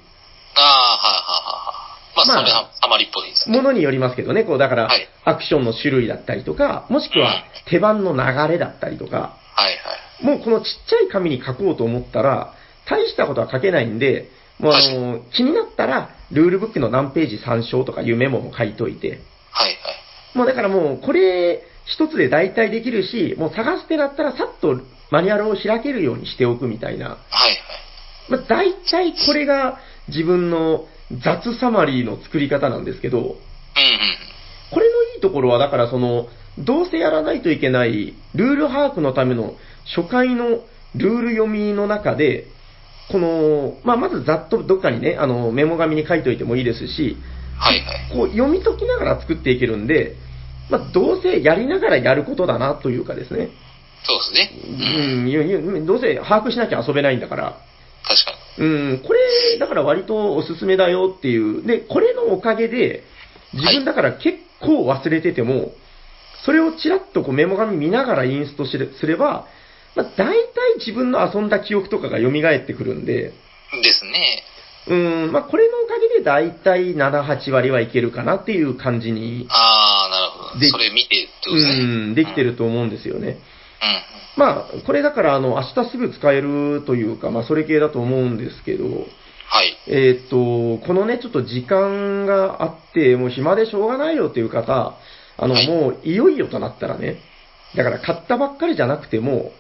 [0.55, 2.28] ああ、はいはいはいはい。
[2.28, 3.57] まあ、まあそれはあまりっぽいですね。
[3.57, 9.78] ものによりますけどね、こう、だから、はいアクションの種類だったりとか、もしくは手番の流れだったりとか、はい
[10.24, 10.36] はい。
[10.36, 12.55] もうこのちっちゃい紙に書こうと思ったら、
[12.86, 19.20] 大したことは書けないんで、もうあの、気になったら、ルールブックの何ページ参照とかいうメモも書いといて、
[19.53, 19.74] はいは
[20.34, 20.38] い。
[20.38, 24.80] もうだからもう、これ一つで大体できるし、もう探してなったらさっと
[25.12, 27.11] マニュアルを開けるようにしておくみたいな。
[27.11, 27.59] はいはい。
[28.28, 29.78] まあ大体これが
[30.09, 30.86] 自分の
[31.20, 33.36] 雑サマリーの作り方なんですけど、うんうん。
[34.70, 39.54] これのいいところはだからその、どうせやらないといけないルール把握のための
[39.96, 40.60] 初回の
[40.94, 42.46] ルール読みの中で、
[43.10, 47.16] この、まあ、まずざっとどっかにね、あの、メモ紙に書いといてもいいですし、
[47.58, 48.10] はいはい。
[48.12, 50.16] こう読み解きながら作っていけるんで、
[50.70, 53.50] まあ、どうせやりながらやることだなというかですね。
[54.04, 54.50] そうですね。
[55.14, 55.86] ううん。
[55.86, 57.56] どうせ把握しなきゃ遊べないんだから。
[58.07, 58.64] 確かに。
[58.64, 61.62] うん、これ、だから割とおすすめだよっていう。
[61.66, 63.05] で、これのおかげで、
[63.55, 65.72] 自分だから結構忘れてても、
[66.44, 68.76] それをちらっとこうメモ紙見ながらインストす
[69.07, 69.46] れば、
[69.94, 70.34] まあ、大体
[70.78, 73.32] 自分の遊んだ記憶とかが蘇ってくるんで、
[73.82, 74.42] ですね。
[74.88, 74.94] う
[75.28, 80.72] ん、まあ、これのおかげで大体7、8割はいけるかなっていう感じに、ああ、なるほでど。
[80.72, 81.84] それ見てってことうですね。
[81.84, 83.28] ん、できてると思うんですよね。
[83.28, 83.36] うん。
[84.37, 89.76] まあ、これだから、あの、明日すぐ使えるというか、まあ、それ系だと思うんですけど、はい。
[89.87, 94.97] えーっと、このね、ちょっと時間があって、もう暇でしょうがないよっていう方、
[95.37, 97.18] あの、はいもういよいよとなったらね、
[97.76, 99.53] だから買ったばっかりじゃなくても、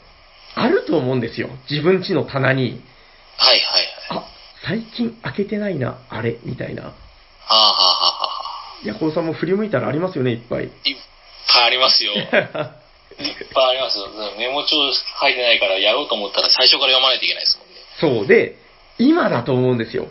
[0.54, 1.50] あると思うんですよ。
[1.70, 3.80] 自分家の棚に、はいは
[4.14, 4.24] いはい。
[4.24, 4.24] あ、
[4.64, 6.84] 最近開けてないな、あれ、みたいな。
[6.84, 6.94] はあは
[7.50, 8.28] あはあは
[8.84, 8.86] あ。
[8.86, 10.64] ヤコウさんも振り向いたらありますよね、いっぱい。
[10.64, 10.70] いっ
[11.52, 12.12] ぱいありますよ。
[13.28, 14.08] いっぱいありますよ。
[14.38, 17.74] メモ帳書いてないからやろうと思ったら最初から読まないといけないですもんね。
[18.00, 18.26] そう。
[18.26, 18.56] で、
[18.98, 20.08] 今だと思うんですよ。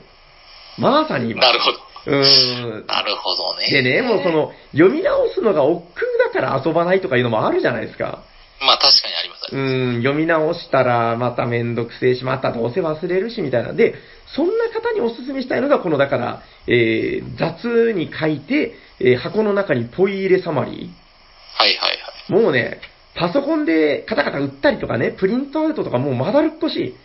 [0.77, 1.41] まさに今。
[1.41, 1.79] なるほど。
[2.07, 2.87] うーん。
[2.87, 3.69] なるほどね。
[3.69, 8.23] でね、もうそ、の、読み直すのが億劫だから遊ばないとかいうのもあるじゃないですか。
[8.61, 9.55] まあ確かにあります。
[9.55, 13.73] うん、読み直したらまためんどくせえし、またどうせ忘れるしみたいな。
[13.73, 13.95] で、
[14.35, 20.91] そんな方にお勧めしたいのが、このだから、えー、雑に書いて、えー箱の中にポイ入れサマリ
[21.57, 21.89] はいはい
[22.29, 22.39] はい。
[22.39, 22.41] ー。
[22.43, 22.79] もうね、
[23.15, 26.95] パソコンでカタカタ打ったりとかね、プリントアウトとかもうまだるっこしい。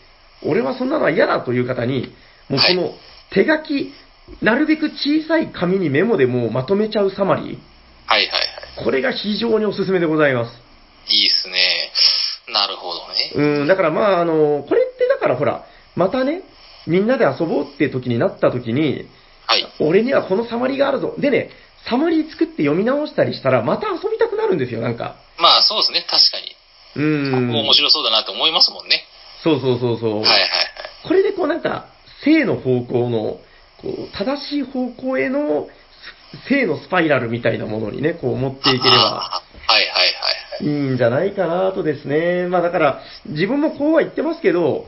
[0.42, 2.14] 俺はそんなのは嫌だという方に、
[2.48, 2.94] もうこの
[3.30, 3.92] 手書き、
[4.42, 7.44] なるべく小さい紙にメモでもうまとめちゃうサマリー。
[8.06, 8.38] はいはいは
[8.82, 8.84] い。
[8.84, 10.52] これが非常におすすめでございます。
[11.08, 11.92] いいっすね。
[12.52, 13.60] なるほどね。
[13.60, 15.64] うん、だからまあ、あの、これってだからほら、
[15.96, 16.42] またね、
[16.86, 19.08] みんなで遊ぼうって時になった時に、
[19.46, 19.66] はい。
[19.80, 21.14] 俺にはこのサマリーがあるぞ。
[21.18, 21.50] でね、
[21.88, 25.16] サマリー作って読み直したりしたら、また遊びたくなるんですよ、なんか。
[25.38, 26.04] まあそうですね。
[26.08, 26.56] 確かに。
[26.96, 27.50] うん。
[27.50, 29.04] 面白そうだなと思いますもんね。
[29.42, 30.10] そうそうそうそう。
[30.16, 30.50] はいはいはい。
[31.06, 31.86] これでこうなんか、
[32.24, 33.38] 正の方向の、
[33.80, 35.68] こう、正しい方向への、
[36.44, 40.06] す正のスパイラルみたいなものにね、こう持っていければ、あはいはいはい
[40.58, 40.64] はい。
[40.64, 42.46] いいんじゃないかなとですね。
[42.48, 44.86] まあだから、自分もこうは言ってますけど、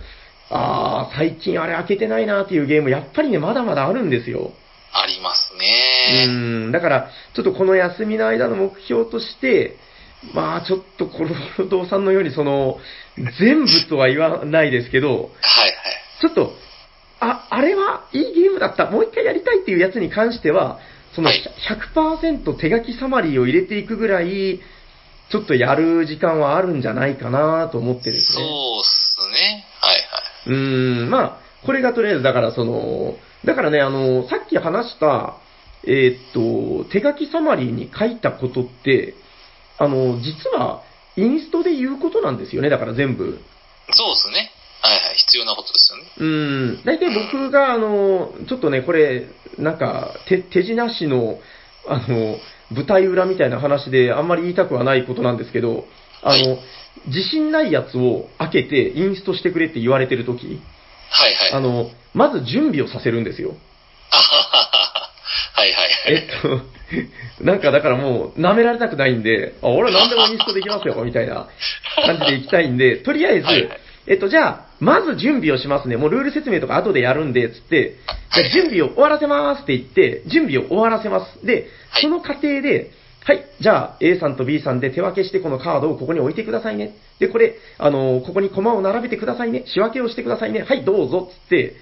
[0.51, 4.53] ああ、最近あれ開けてないなっていうゲーム、やっぱりね、まだまだあるんですよ。
[4.92, 6.26] ありますうね。
[6.26, 9.76] ん、だから、ちょっとこの休みの間の目標として、
[10.35, 12.79] まあちょっとコロロドさんのようにその、
[13.39, 15.33] 全部とは言わないですけど、はいはい。
[16.21, 16.53] ちょっと、
[17.21, 20.81] あ、あれはいいゲームだった、もう一回やりたいっていうやつに関しては、
[21.14, 21.43] そのはい
[21.95, 24.61] 100%手書きサマリーを入れていくぐらい、
[25.31, 28.49] ちょっとやる時間はあるんじゃないかなと思ってですそうね。
[28.49, 29.64] っすね。
[29.81, 30.03] はいはい。
[30.47, 35.37] うーん、まあ、これがとりあえず、だからその、だからね、あの、さっき話した、
[35.85, 39.14] えーっと、手書きサマリーに書いたことって、
[39.79, 40.83] あの、実は、
[41.16, 43.41] インストで言うことなんですよね、だから全部。
[43.91, 44.51] そうですね。
[44.81, 45.16] はいはい。
[45.16, 46.05] 必要なことですよね。
[46.18, 46.85] うん。
[46.85, 49.26] 大体僕が、あの、ちょっとね、これ、
[49.59, 51.41] なんか、手、手品師の、
[51.89, 52.39] あの、
[52.70, 55.87] 舞台裏みたいな話であんまり言いたくはないことなんですけど、
[56.22, 56.59] あの、はい
[57.07, 60.53] 自信ないやつを開けてインストしてくれって言われてるとき、は
[61.29, 61.53] いはい。
[61.53, 63.55] あの、まず準備をさせるんですよ。
[65.59, 66.15] あははははいはいはい。
[66.15, 71.49] えっと、 なんかだからもう、舐められたくないんで、あ、俺何でもインストできますよ、みたいな
[72.05, 75.99] 感じで行きたいんで、 とりあえず、はいはいえっと、じゃあ、まず準備をしますね。
[75.99, 77.97] もうルール説明とか後でやるんで、つって、
[78.33, 81.45] じゃあ準備を終わらせますって言って、準備を終わらせます。
[81.45, 82.91] で、はいその過程で、
[83.25, 86.95] はい、じゃあ A さんと B さんで手分けしてこのカードをここに置いてくださいね。
[87.19, 89.65] で、これ、あの、ここに駒を並べてくださいね。
[89.67, 90.63] 仕分けをしてくださいね。
[90.63, 91.75] はい、どうぞ、つって、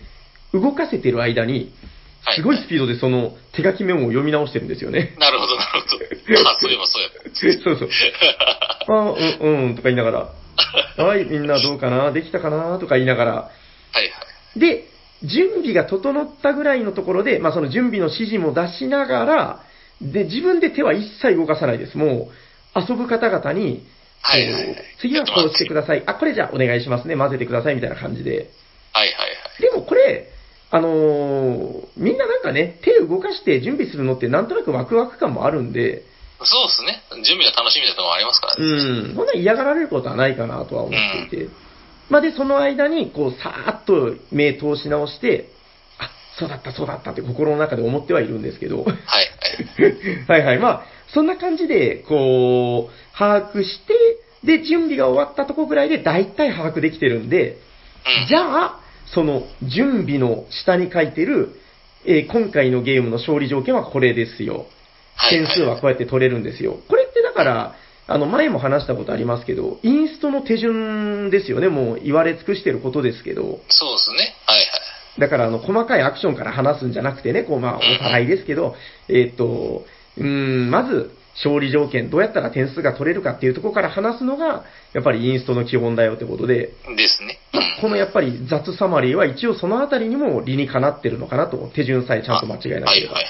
[0.53, 1.96] 動かせてる間に、はい
[2.35, 5.15] すごいスピードでその手書きメモを読み直してるんですよね。
[5.19, 6.51] なるほど、なるほど。
[6.51, 7.31] あ、そういえばそうやった。
[7.63, 7.89] そうそう。
[8.89, 10.31] あうん、うん、とか言いなが
[10.97, 13.51] ら、はい、みんなどうかな、できたかな、とか言いながら、は
[13.95, 14.03] いは
[14.57, 14.59] い。
[14.59, 14.89] で、
[15.23, 19.61] 準備が整ったぐらいのところで、まあその準備の指示も出しながら、
[20.01, 21.97] で、自分で手は一切動かさないです。
[21.97, 22.31] も
[22.75, 23.87] う、遊ぶ方々に、
[24.23, 26.03] はいはいはい次はこうしてください。
[26.07, 27.17] あ、これじゃあお願いしますね。
[27.17, 27.75] 混ぜてください。
[27.75, 28.51] みたいな感じで。
[28.93, 29.46] はいはいはい。
[30.71, 36.05] あのーみんななんかね、手を動かして準備するのってなんとなくワクワク感もあるんで、
[36.43, 37.03] そうですね。
[37.25, 38.65] 準備が楽しみなともありますからね。
[38.65, 41.49] うん、そんな嫌がられることはないかなとは思っていて。
[42.11, 45.49] まあで、その間に、こう、さーっと目通し直して、
[45.99, 48.95] あ、そうだった、そうだったって心の中で思ってはいるんですけど、はい
[50.29, 50.39] はい。
[50.39, 50.59] はいはい。
[50.59, 53.95] まあ、そんな感じで、こう、把握して、
[54.45, 57.59] で、準備が終わったとこぐらいで大体把握できてるんで、
[58.23, 58.27] うん。
[58.29, 61.51] じゃあ、その準備の下に書いてる、
[62.05, 64.67] えー今回のゲームの勝利条件はこれですよ。
[65.17, 66.79] はい点数はこうやって取れるんですよ。
[66.89, 67.75] これってだから、
[68.09, 71.69] あの、前も話したことありますけど、インストの手順ですよね。
[71.69, 73.43] もう言われ尽くしてることですけど。
[73.43, 73.63] そうで
[73.99, 74.17] すね。
[74.47, 74.63] はいは
[75.17, 75.21] い。
[75.21, 78.77] だから、あの、細かいアクションから話すんじゃなくてね、こう、まあ、おさらいですけど、
[79.09, 79.85] えーっと、
[80.19, 84.65] うーん、まず、勝利条件、どうやったら点数が取れるかっていうところから話すのが、
[84.95, 87.39] やっぱりインストの基本だよってことで、ですね。
[87.53, 87.83] うん。
[87.83, 93.15] このやっぱり雑サマリーは一応そのあたりにも理にかなってるのかなと、手順さえちゃんと間違えなければ。
[93.15, 93.25] はいはい。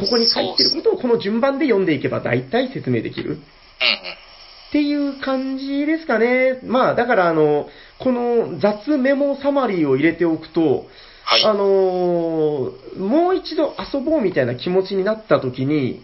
[0.00, 3.30] ここに書いてることをこの順番で読んでいけば大体説明できる。
[3.30, 3.38] うんうん。
[3.38, 6.58] っていう感じですかね。
[6.64, 7.68] まあ、だからあの、
[7.98, 10.86] この雑メモサマリーを入れておくと、
[11.24, 11.44] はい。
[11.44, 16.02] あのーもう一度遊ぼうみたいな気持ちになった時に、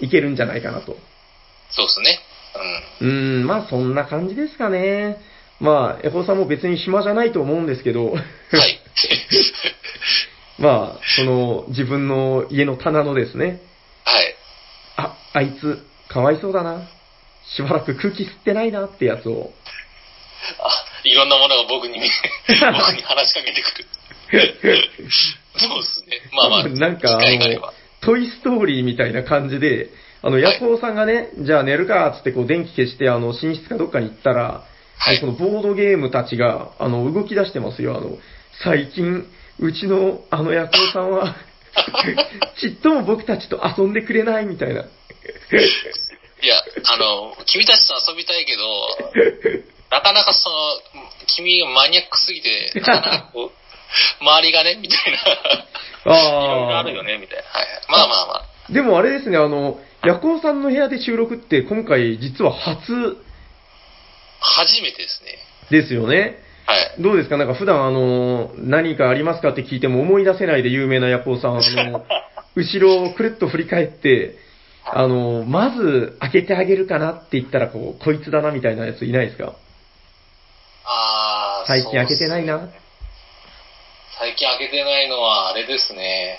[0.00, 0.96] いけるんじゃないかなと。
[1.70, 2.18] そうですね。
[3.00, 3.08] うん。
[3.08, 5.18] うーん、まあそんな感じですかね。
[5.60, 8.80] まあ、エホさんも別に暇じゃないと思うんですけど、はい。
[10.58, 13.60] まあ、その自分の家の棚のですね、
[14.04, 14.34] はい。
[14.96, 16.88] あ、あいつ、かわいそうだな。
[17.54, 19.52] しばらく空気吸ってないなってやつを。
[20.58, 23.86] あ、いろんなものが僕に、僕に話しかけてくる。
[25.56, 26.20] そうですね。
[26.32, 29.90] まあまあ、なんか、あのトイストーリーみたいな感じで、
[30.22, 34.64] あの、ヤコウさんがね、じゃあ寝るか、つってこう電気消して、あの、寝室かどっかに行ったら、
[34.98, 37.96] はいこのボードゲームたちが、あの、動き出してますよ。
[37.96, 38.18] あの、
[38.62, 39.26] 最近、
[39.58, 41.34] うちの、あのヤコウさんは、
[42.60, 44.82] ちっとも僕たちと遊んでくれないみたいな。
[44.82, 44.84] い
[46.46, 48.62] や、あの、君たちと遊びたいけど、
[49.90, 50.56] なかなかその、
[51.26, 53.61] 君がマニアックすぎて、なかなかこう、
[54.20, 55.24] 周りがね、みたいな、い
[56.06, 57.44] ろいろあるよね、みたいな。
[57.44, 57.80] はいはい。
[57.88, 58.34] まあまあま
[58.68, 58.72] あ。
[58.72, 62.92] でもあれですね、あの、ヤコウさんの部屋で収録って今回実は初
[64.40, 65.38] 初めてですね。
[65.70, 66.38] ですよね。
[66.66, 67.02] はい。
[67.02, 67.36] どうですか？
[67.36, 72.04] なんか普段あの、何かありますかって聞いても思い出せないで有名なヤコウさん、あの、
[72.56, 74.36] 後ろをくるっと振り返って、
[74.84, 79.54] あの、まず開けてあげるかなって言ったら、こう、こいつだなみたいなやついないですか？
[80.84, 82.68] あー最近開けてないな
[84.22, 86.38] 最近開けてないのは、あれですね。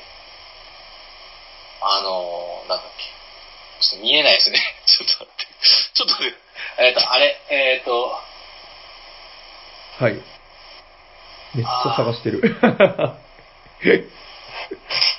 [1.82, 3.04] あの、なんだっけ。
[3.86, 4.58] ちょっと見えないですね。
[4.88, 5.46] ちょっと待って。
[5.94, 6.16] ちょっと。
[6.82, 8.18] えっ、と、あれ、えっ、と、
[10.00, 10.14] はい。
[11.56, 12.56] めっちゃ探してる。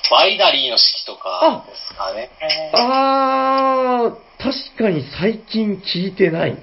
[0.09, 2.31] バイナリーの式とかですかね。
[2.73, 6.57] あー、確かに最近聞いてない。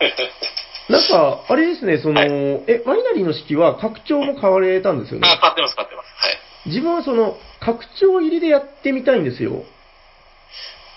[0.88, 2.30] なんか、あれですね、その、はい
[2.66, 5.28] え、ワイナリーの式は拡張も買われたんですよね？
[5.28, 5.38] あ、。
[5.40, 6.06] 買ってます、買ってます。
[6.16, 6.38] はい。
[6.66, 9.64] 自分はその、拡張入りでやってみたいんですよ。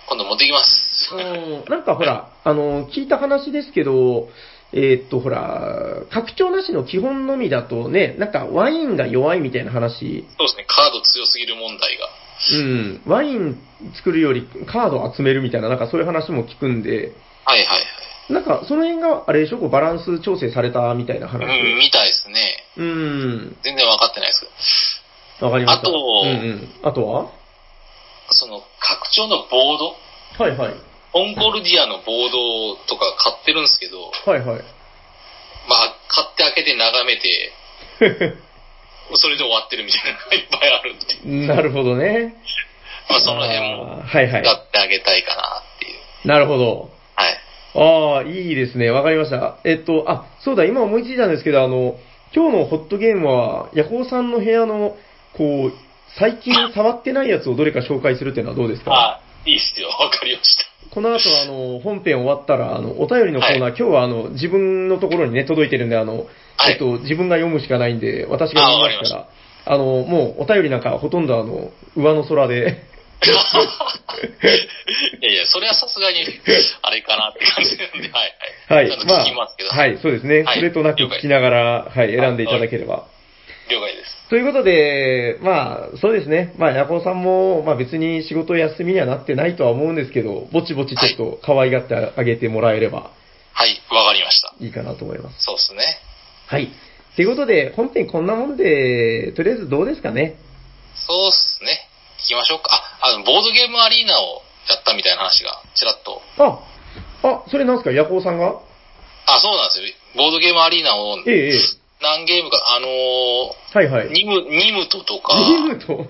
[0.09, 1.13] 今度持ってきます。
[1.13, 4.29] うん、なんかほら、あの、聞いた話ですけど、
[4.73, 12.09] えーっと、ほら、拡張なしの基本のみだとね、なんかワインが弱いみたいな話、そうですね、カード強すぎる問題が。
[12.51, 13.57] うん、ワイン
[13.95, 17.13] 作るよりカード集めるみたいな、なんかそういう話も聞くんで、
[17.45, 17.85] はいはいはい。
[18.29, 19.57] なんか、その辺が、あれでしょ？
[19.57, 21.45] こうバランス調整されたみたいな話で。
[21.45, 22.63] うん、みたいですね。
[22.77, 23.57] うん。
[23.63, 24.41] 全然分かってないです
[25.39, 25.45] けど。
[25.47, 25.87] わかりました。
[25.87, 26.69] あとうんうん。
[26.83, 27.31] あとは？
[28.31, 29.95] その、拡張のボード？
[30.43, 30.73] はいはい。
[31.13, 34.61] コンコルディアのボードとか買ってるんですけど、はいはい。
[35.69, 37.53] まあ、買って開けて眺めて、
[39.15, 42.35] それで終わってるみたいなのがいっぱいあるんで、なるほどね。
[43.09, 44.43] まあ、その辺もはいはい。
[44.43, 46.27] 使ってあげたいかなっていう。
[46.27, 46.91] なるほど。
[47.15, 47.37] はい。
[47.77, 48.89] ああ、いいですね。
[48.89, 49.57] わかりました。
[49.63, 51.95] えっと、あ、そうだ、今思いついたんですけど、あの、
[52.35, 54.97] 今日のホットゲームは、ヤホーさんの部屋の、
[55.37, 55.73] こう、
[56.19, 58.91] 最近触ってないやつをどれか紹介するっていうのはどうですか？
[58.91, 59.89] あ、いいっすよ。
[59.89, 60.63] わかりました。
[60.89, 66.25] この後、あの、本編終わったら、あの、お便りのコーナー、今日は、あの、自分のところにね、届いてるんで、あの、
[66.57, 72.81] はいえっと、自分が読むしかないんで、私が読みますから、あの、もう、お便りなんか、ほとんど、あの、上の空で、
[75.21, 76.25] いやいや、それはさすがに、
[76.81, 78.33] あれかなって感じなんで、はい
[78.69, 78.89] ははいい。
[78.89, 79.69] ちゃんと聞きますけど。
[79.69, 80.43] はい、そうですね。
[80.43, 83.05] はいそれとなく聞きながら、はい、選んでいただければ。
[83.69, 84.29] 了解です。
[84.29, 86.53] ということで、まあ、そうですね。
[86.57, 93.11] まあ、ヤコウさんも、まあ別に仕事休みにはなってないとは思うんですけど、ぼちぼちちょっと可愛がってあげてもらえれば
[93.53, 94.53] はい、わかりました。
[94.59, 95.43] いいかなと思います。
[95.43, 95.83] そうっすね。
[96.45, 96.69] はい。
[97.15, 100.35] ということで、本編こんなもんで、とりあえずどうですかね？
[100.95, 101.87] そうっすね。
[102.19, 102.83] 聞きましょうか。
[103.01, 106.21] あ、あの、ボードゲームアリーナをやったみたいな話が、ちらっと。
[106.37, 106.59] あ、
[107.23, 107.91] あ、それなんですか？
[107.91, 108.59] ヤコウさんが？
[109.27, 109.85] あ、そうなんですよ。
[110.15, 111.59] ボードゲームアリーナを、ええ、ええ。
[112.01, 112.89] 何ゲームか、あのー
[113.73, 114.09] はいはい。
[114.09, 116.05] ニム、ニムトとか、ニムと、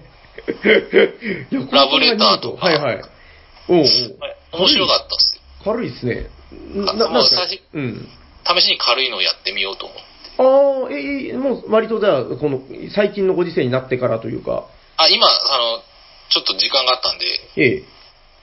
[1.51, 3.01] ヤコウさんがラブレターとかはいはい。
[3.69, 3.85] おうおう。
[4.59, 5.41] 面白かったっすよ。
[5.63, 6.27] 軽いっすね。
[6.75, 8.09] な、あななんすかもう最初うん。
[8.45, 10.03] 試しに軽いのをやってみようと思って。
[10.39, 10.43] あ
[10.87, 12.61] あ、ええ、もう割とじゃあ、この、
[12.93, 14.65] 最近のご時世になってからというか、
[14.97, 15.81] あ、今、あの、
[16.29, 17.25] ちょっと時間があったんで、
[17.55, 17.83] ええ、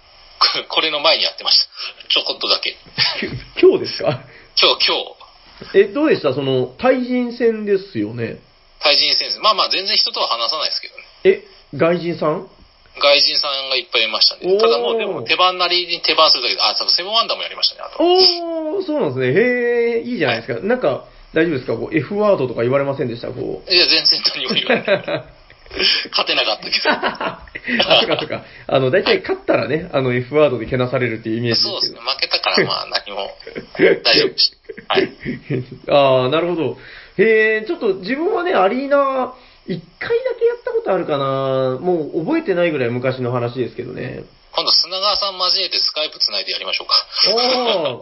[0.68, 1.68] これの前にやってました。
[2.08, 2.70] ちょこっとだけ。
[2.72, 2.76] き
[3.60, 4.20] 今日ですか？
[4.60, 4.96] 今日、今
[5.72, 6.32] 日、え、どうでした？
[6.34, 8.38] その、対人戦ですよね。
[8.80, 9.40] 対人戦線。
[9.42, 11.02] まあまあ、全然人とは話さないですけどね。
[11.24, 11.44] え、
[11.76, 12.48] 外人さん？
[13.00, 14.56] 外人さんがいっぱいいましたね。
[14.58, 18.02] ただもう、でも手番なりに手番するだけで、あ、多分セブンワンダーもやりましたね、あと。
[18.04, 19.26] おー、そうなんですね。
[19.28, 20.60] へえ、いいじゃないですか。
[20.66, 21.74] なんか、大丈夫ですか？
[21.76, 23.28] こう、F ワードとか言われませんでした？
[23.28, 23.72] こう。
[23.72, 25.24] いや、全然何も言わない。
[26.10, 26.90] 勝てなかったけど。
[26.90, 27.46] あ、
[28.00, 28.44] そっかそっか。
[28.66, 32.00] あの、大体勝ったらね、あの、F ワードでけなされるっていうイメージそうですね。
[32.00, 33.30] 負けたから、まあ、何も、
[33.78, 34.94] 大丈夫でした。
[34.94, 35.10] はい。
[35.88, 36.78] ああ、なるほど。
[37.16, 39.34] へえ、ちょっと自分はね、アリーナ、
[39.66, 41.78] 一回だけやったことあるかな。
[41.80, 44.24] もう覚えてないぐらい昔の話ですけどね。
[44.52, 46.94] 今度、砂川さん交えてスカイプつないでやりましょうか。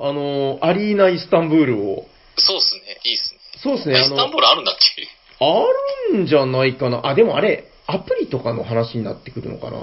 [0.02, 2.06] ああ、あの、アリーナイスタンブールを。
[2.36, 2.98] そうっすね。
[3.04, 3.40] いいっすね。
[3.62, 5.08] そうですね、あのイスタンブ、ールあるんだっけ？
[5.42, 5.64] あ
[6.12, 7.06] るんじゃないかな？
[7.06, 9.78] あ、でもあれ、アプリとかの話になってくるのかな？
[9.78, 9.80] ア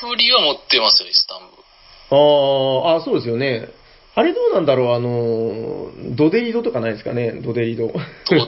[0.00, 1.64] プリは持ってますよ、イスタンブール。
[2.10, 3.68] あーあ、そうですよね。
[4.16, 7.88] あれどうなんだろう、あの、ドデリドとかないですかね、ドデリド。
[7.88, 7.92] ド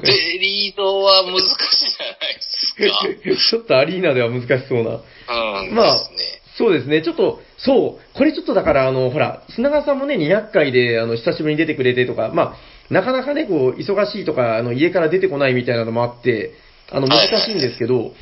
[0.01, 3.51] デリードは難しいじゃないですか。
[3.51, 4.91] ちょっとアリーナでは難しそうな。
[4.91, 6.37] うん、まあね。
[6.57, 12.57] そうですね、ちょっと、そう、これちょっとだから、あの、ほら、砂川さんもね、200回で、あの、久しぶりに出てくれてとか、まあ、
[12.91, 16.53] なかなかね、こう、忙しいとか、あの、家から出てこないみたいなのもあって、
[16.91, 18.13] あの、難しいんですけど、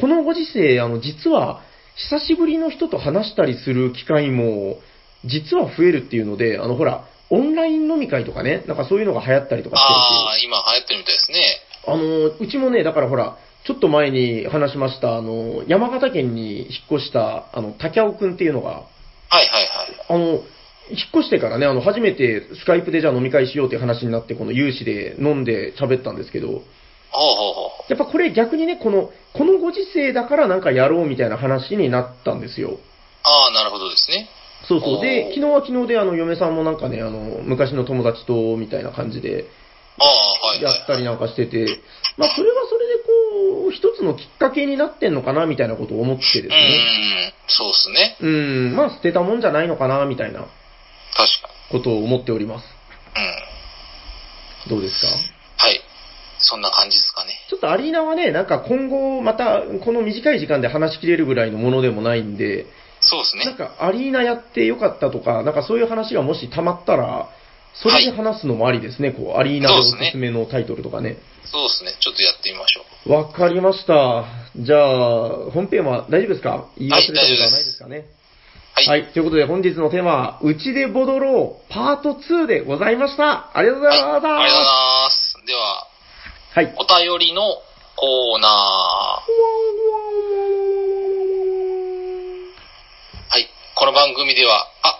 [0.00, 1.62] このご時世、あの、実は、
[1.94, 4.78] 久しぶりの人と話したりする機会も、
[5.24, 11.60] 実は増えるっていうので、あの、ほら、オンライン飲み会とかね、なんかそういうのが流行ったりとかしてるああ、今流行ってるみたいですね。
[11.86, 16.68] あの、うちもね、だからほら、ちょっと前に話しました、あの、山形県に引っ
[16.98, 18.82] 越した、あの、竹尾くんっていうのが、は
[19.32, 20.06] いはいはい。
[20.08, 20.42] あの、
[20.90, 26.62] 引っ越してからね、あの、初めてスカイプでじゃあ飲み会しようっていう話になって、この有志で飲んで喋ったんですけど。
[27.88, 32.78] やっぱこれ逆にね、この、このご時世だからなんかやろうみたいな話になったんですよ。
[33.22, 34.28] ああ、なるほどですね。
[34.66, 35.02] そうそう。
[35.02, 39.46] で、昨日は昨日で、あの、嫁さんもなんかね、あの、昔の友達と、みたいな感じで、
[39.98, 40.08] ああ、
[40.46, 40.74] はいはい。
[40.74, 41.78] やったりなんかしてて、
[42.16, 43.02] まあ、それはそれで
[43.52, 46.54] こう、一つのきっかけになってんのかな、みたいなことを思ってですうね。
[47.28, 48.16] ん、そうっすね。
[48.20, 50.46] うん、まあ、捨てたもんじゃないのかな、みたいな
[51.70, 52.66] ことを思っております。
[54.66, 54.74] に。
[54.74, 54.76] うん。
[54.76, 55.06] どうですか？
[55.64, 55.80] はい。
[56.38, 57.32] そんな感じですかね。
[57.48, 62.66] ちょっとアリーナはね、なんか今後、また、この短い時間で話しきれるぐらいのものでもないんで、
[63.00, 63.44] そうですね。
[63.44, 67.28] なんかアリーナやってよかったとか、なんかそういう話がもし溜まったら、
[67.74, 71.16] それで話すのもありですね、こう、アリーナでおすすめのタイトルとかね。
[71.44, 71.92] そうですね。
[72.00, 73.12] ちょっとやってみましょう。
[73.12, 74.24] わかりました。
[74.56, 76.68] じゃあ、本編は大丈夫ですか？
[76.76, 77.96] 言い忘れたことはないですかね？
[77.98, 78.06] はい。
[78.86, 79.12] はい。
[79.12, 83.50] ということで本日のテーマは、うちでボドろう、パート2でございました。
[83.56, 84.28] ありがとうございました。
[84.28, 85.46] はいありがとうございます。
[85.46, 85.86] では、
[86.54, 86.74] はい。
[86.76, 87.42] お便りの
[87.96, 88.50] コーナー。
[93.28, 93.48] はい。
[93.74, 94.98] この番組では、あ、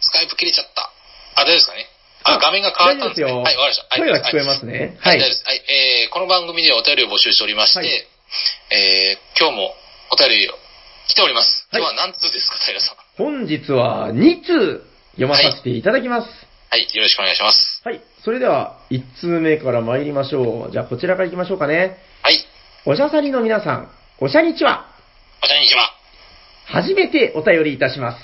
[0.00, 0.90] スカイプ切れちゃった。
[1.36, 1.86] あ、大丈夫ですかね。
[2.24, 3.30] あ、あ画面が変わったんですね。
[3.30, 3.86] よはい、わかりました。
[3.90, 4.96] はい声は聞こえますね。
[5.00, 5.20] は、はいい。
[5.20, 5.44] 大丈夫です。
[5.44, 9.74] はい、えー、この番組ではお便りを募集しておりまして、はいえー、今日も
[10.12, 10.54] お便りを
[11.08, 11.66] 来ております。
[11.70, 13.07] はい今日は何通ですか、平さん。
[13.18, 16.28] 本日は2通読まさせていただきます。
[16.70, 17.82] はい、よろしくお願いします。
[17.84, 18.00] はい。
[18.22, 20.70] それでは、1通目から参りましょう。
[20.70, 21.98] じゃあ、こちらから行きましょうかね。
[22.22, 22.38] はい、
[22.86, 23.90] おしゃさりの皆さん、
[24.20, 24.86] おしゃにちは。
[25.40, 25.90] こんにちは。
[26.66, 28.18] 初めてお便りいたします。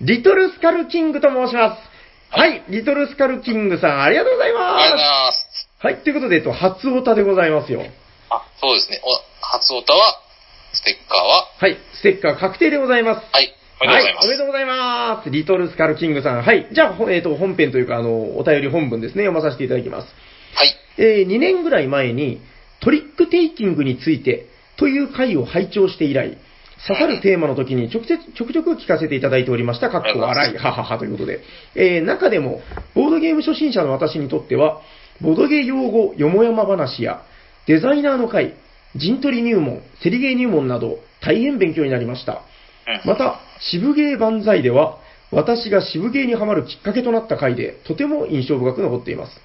[0.00, 1.82] リトルスカルキングと申します。
[2.30, 5.38] はい、リトルスカルキングさん、ありがとうございありがとうございまます。
[5.38, 5.68] す。
[5.84, 7.84] はい、ということで、えっと、初オタでございますよ。
[8.30, 9.02] あ、そうですね。
[9.04, 9.12] お、
[9.44, 10.22] 初オタは、
[10.72, 13.26] ステッカーは、はい、ステッカー確定でございます。
[13.30, 14.18] はい、おめでとうございます。
[14.18, 15.30] はい、おめでとうございます。
[15.30, 16.42] リトルスカルキングさん。
[16.42, 16.68] はい。
[16.72, 20.08] じゃあ、ほえっ、と、本編というか、あの、お便り本文ですね、読まさせていただきます。
[20.54, 22.40] はい、えー2年ぐらい前に、
[22.80, 26.38] トリックテイキングについてという回を拝聴して以来、
[26.86, 29.90] 刺さるテーマの時に直接、ちょくちょく聞かせていただいておりました。
[29.90, 31.40] かっこ笑い、はははということで。
[31.74, 32.62] えー中でも、
[32.94, 34.80] ボードゲーム初心者の私にとっては、
[35.20, 37.22] ボドゲ用語よもやま話や、
[37.66, 38.54] デザイナーの会、
[38.96, 42.42] 陣取り入門、セリゲー入門など、大変勉強になりました。
[43.04, 43.10] うん。
[43.10, 44.98] また、渋芸万歳では、
[45.30, 49.40] 私が渋芸にはまるきっかけとなった回で、とても印象深く残っています。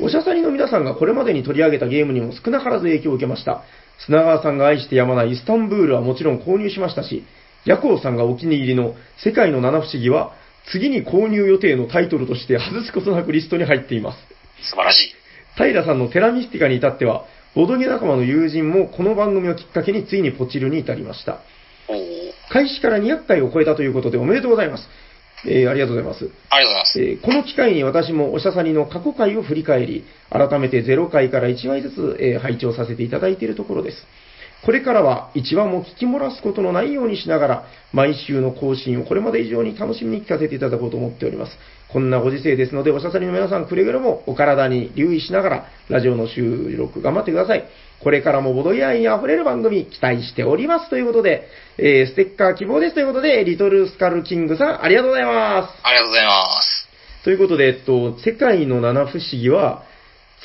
[0.00, 3.62] おしゃさりの皆さんがこれまでに取り上げたゲームにも少なからず影響を受けました。
[3.98, 7.24] 砂川さんが愛してやまないイスタンブールはもちろん購入しましたし、
[7.64, 10.34] ヤコウさんがお気に入りの世界の七不思議は、
[10.72, 14.18] 次に購入予定のタイトルとして外すことなくリストに入っています。
[14.62, 15.14] 素晴らしい。
[15.56, 21.40] 平さんのテラミスティカに至っては、ボドゲ仲間の友人もこの番組をきっかけについにポチるに至りました。
[22.50, 24.88] 開始から200回を超えたということでおめでとうございます。
[25.44, 26.30] えーありがとうございます。
[26.50, 27.00] ありがとうございます。
[27.00, 34.06] えーこの機会に私もおしゃさりの過去回を振り返り、改めて0回から1話ずつ、えー拝聴させていただいているところです。
[34.64, 41.58] これからは1話も聞き漏らすことのないようにしながら、毎週の更新をこれまで以上に楽しみに聞かせていただこうと思っております。
[41.88, 47.64] こんなご時世ですので、おしゃさりの皆さんくれぐれもお体に留意しながら、ラジオの収録頑張ってください。
[48.00, 51.48] これからもボドゲ愛に溢れる番組期待しておりますということで、
[51.78, 55.70] えーステッカー希望ですということで、リトルスカルキングさんありがとうございます。
[55.82, 56.88] ありがとうございます。
[57.24, 59.82] ということで、えっと、世界の七不思議は、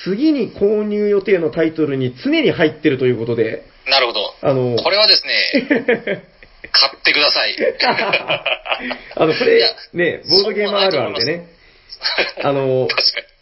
[0.03, 4.35] 次に購入予定のタイトルに常に入ってるということで、なるほど。
[4.41, 6.23] あの、これはですね、
[6.71, 7.55] 買ってください。
[9.15, 11.47] あの、これね、ボードゲームあるあるでね、
[12.43, 12.87] あの。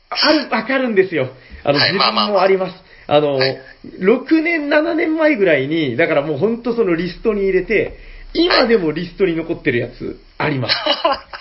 [0.10, 1.30] ある、わかるんですよ。
[1.64, 2.76] あの、自分もあります。
[3.08, 3.62] あの、はい
[4.00, 7.98] 6年、7年前ぐらいに、だからもうほんとそのリストに入れて、
[8.34, 10.76] 今でもリストに残ってるやつ、あります。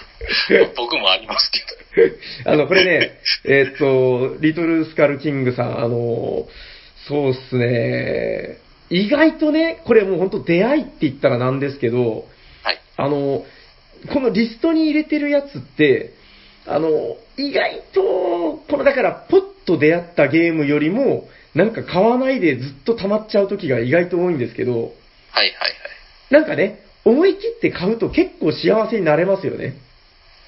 [0.77, 1.61] 僕もありますけ
[2.45, 2.51] ど。
[2.53, 6.47] あの、これね、えーっと、リトルスカルキングさん、あの、
[7.09, 8.59] そうっすね、
[8.97, 12.27] 意外とね、これもう本当出会いって言ったらなんですけど、
[12.63, 12.79] はい。
[12.97, 13.45] あの、
[14.13, 16.13] このリストに入れてるやつって、
[16.65, 16.89] あの、
[17.37, 18.03] 意外と、
[18.71, 25.53] このだから、ポッと出会ったゲームよりも、なんか買わないでずっと溜まっちゃう時が意外と多いんですけど、はいはいはい。
[26.31, 29.75] なんかね、思い切って買うと結構幸せになれますよね。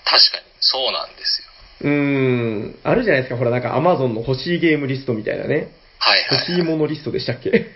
[0.04, 1.46] 確かに、そうなんですよ。
[1.80, 5.54] うーん、あるじゃないですか、ほらなんか Amazon の欲しいゲームリストみたいなね。
[5.98, 6.48] はいはい。
[6.48, 7.66] 欲しいものリストでしたっけ？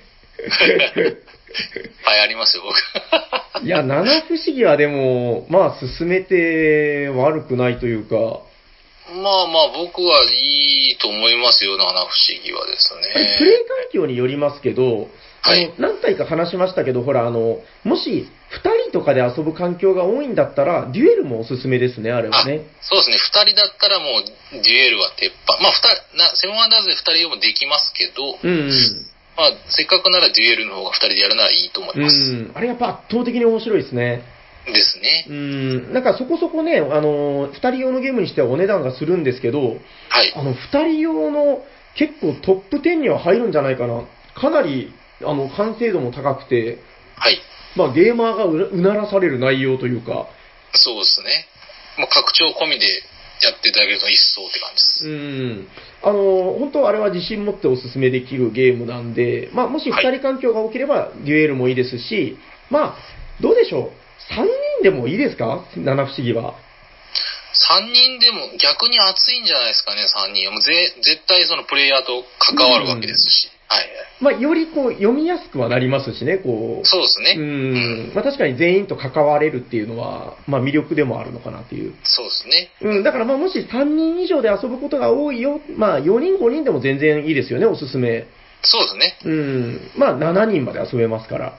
[2.05, 2.77] はい、ありますよ、僕。
[3.65, 8.41] いや、七不思議はでも、まあ進めて悪くないというか、
[9.15, 12.11] まあまあ、僕はいいと思いますよ、七不思
[12.45, 13.39] 議はですね。
[13.39, 15.09] プレイ環境によりますけど、
[15.43, 22.67] あはいの、何回か話しましたけど、ほら、あの、もし、二人とかで遊ぶ環境が多いんだったら、デュエルもおすすめですね、あれはあね。
[22.83, 25.59] そうですね、二人だったらもう、デュエルは鉄板。
[25.61, 29.07] まあ、二人、な、セブンワンダーズで二人でもできますけど、うん、うん。
[29.37, 32.17] まあ、せっかくならデュエルの方が二人でやるならいいと思いうます。
[32.17, 32.53] ん。
[32.55, 34.23] あれやっぱ圧倒的に面白いですね。
[34.67, 35.33] ですねう。
[35.33, 35.93] ん。
[35.93, 40.33] なんかそこそこね、あの、二人用のゲームにしてはお値段がするんですけど、はい。
[40.37, 41.65] あの、二人用の
[41.97, 44.05] 結構トップ10には入るんじゃないかな。
[44.35, 46.79] かなり、あの、完成度も高くて、
[47.17, 47.41] はい。
[47.77, 50.29] まあ、ゲーマーがうなうならされる内容というか、
[50.73, 51.47] そうですね。
[51.99, 52.87] もう拡張込みで
[53.43, 55.07] やっていただけると一層って感じです。
[55.07, 55.69] うん。
[56.03, 62.39] あの、本当あれは自信持ってお勧めできるゲームなんで、まあ、もし2人環境が多ければ、デュエルもいいですし、
[62.71, 62.99] まあ、
[63.41, 63.93] どうでしょ
[64.31, 65.65] う？3人でもいいですか？
[65.77, 66.55] 七不思議は。
[67.53, 70.53] 三人でも逆に熱いんじゃないですかね、3人は。
[70.53, 73.51] もうぜ絶対そのプレイヤーと関わるわけですし。
[73.71, 73.89] はいはい。
[74.21, 76.87] まあ、よりこう、読みやすくはなりますしね、こう。
[76.87, 77.37] そうですね。
[77.39, 78.13] うん。
[78.15, 81.95] まあ、確かに全員と関われるっていうのは、まあ、魅力でもあるのかなっていう。
[82.03, 82.71] そうですね。
[82.83, 88.27] うん、だからまあもし3人以上で遊ぶことが多いよ、まあ4人5人でも全然いいですよね、おすすめ。
[88.63, 89.19] そうですね。
[89.25, 91.55] うん、まあ7人まで遊べますから。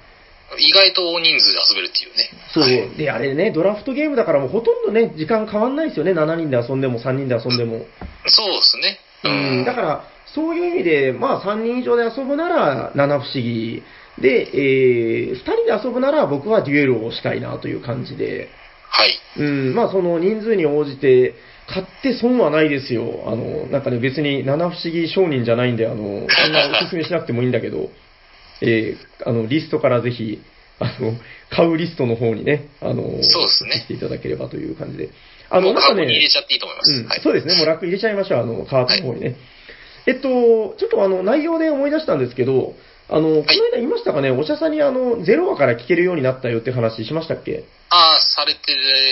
[0.59, 2.29] 意外と大人数で遊べるっていうね。
[2.53, 2.97] そうはい。
[2.97, 6.11] で、あれね、ドラフトゲームだからもうほとんどね、時間変わんないですよね。
[6.11, 7.85] 7人で遊んでも3人で遊んでも。
[8.27, 8.99] そうですね。
[9.23, 9.29] う
[9.61, 10.03] ん、だから、
[10.33, 13.83] そういう意味で、まあ3人以上で遊ぶなら七不思議。
[14.19, 18.49] で、えー、2人で遊ぶなら僕はデュエルをしたいなという感じで。
[18.89, 19.19] はい。
[19.37, 21.35] うん、まあその人数に応じて、
[21.67, 23.23] 買って損はないですよ。
[23.25, 27.89] あの、なんかね、別に七不思議商人じゃないんで、あの、そんなおすすめしなくてもいいんだけど、
[28.61, 30.41] えー、あの、リストからぜひ、
[30.79, 31.13] あの、
[31.49, 35.09] 買うリストの方にね、あの、そうですねしていただければという感じで。
[35.49, 36.91] ああの、なんかもうカゴに入れね、ちゃっていいと思います。
[36.91, 37.21] うんはい。
[37.21, 39.35] そうですね、もう楽入れちゃいましょう、あの、カートの方にね。
[40.07, 42.73] えっと、ちょっとあの、内容で思い出したんですけど、
[43.09, 43.45] あの、この間
[43.77, 47.63] 言いましたかね、おしゃさんにあの、ゼロ話から聞けるようになったよって話しましたっけ？
[47.89, 48.59] ああ、されて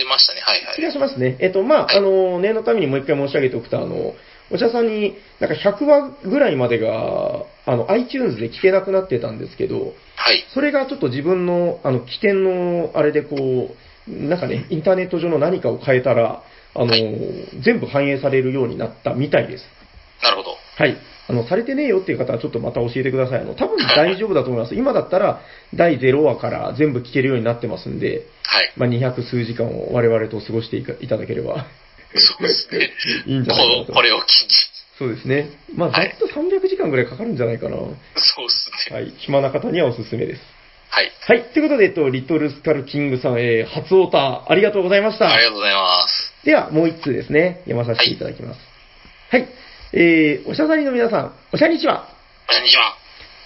[0.10, 0.42] ましたね。
[0.42, 0.76] はいはい。
[0.76, 1.36] 気がしますね。
[1.40, 4.14] えっと、まあ、あの、念のためにもう一回申し上げておくと、あの、
[4.52, 10.46] お茶さんに、なんか100話ぐらいまでが、あの、iTunes で聞けなくなってたんですけど、はい。
[10.54, 13.36] それがちょっと自分の、あの、起点の、あれでこ
[14.08, 16.42] う、なんかね、インターネット上の何かを変えたら、
[16.74, 17.04] あの、はい
[17.62, 19.66] 全部反映されるようになったみたいです。
[20.24, 20.56] なるほど。
[20.80, 20.98] はい。
[21.28, 23.42] あの、されてねえよっていう方はちょっとまた教えてください。
[23.42, 24.76] あの、多分大丈夫だと思います。
[24.80, 25.42] 今だったら、
[25.74, 28.72] 第0話から全部聞けるようになってますんで、はい。
[28.78, 31.68] まあ、200数時間を我々と過ごしていかいただければ
[32.16, 32.92] そうですね。
[33.28, 34.50] いいんじゃないかなことこれを機に。
[34.98, 35.50] そうですね。
[35.76, 37.76] まあ、ざっと300時間ぐらいかかるんじゃないかな。
[37.76, 37.96] そうで
[38.50, 38.96] すね。
[38.96, 39.14] はい。
[39.18, 40.42] 暇な方にはおすすめです。
[40.90, 41.12] はい。
[41.28, 41.44] はい。
[41.54, 45.32] ということで、えっと、リトルスカルキングさん、えー、初オタ、ありがとうございました。
[45.32, 46.34] ありがとうございます。
[46.46, 47.62] では、もう一通ですね。
[47.66, 48.60] 読まさせていただきます。
[49.30, 49.48] はい。
[49.92, 52.08] えー、おしゃさりの皆さん、おしゃにちは。
[52.48, 52.96] こんにちは。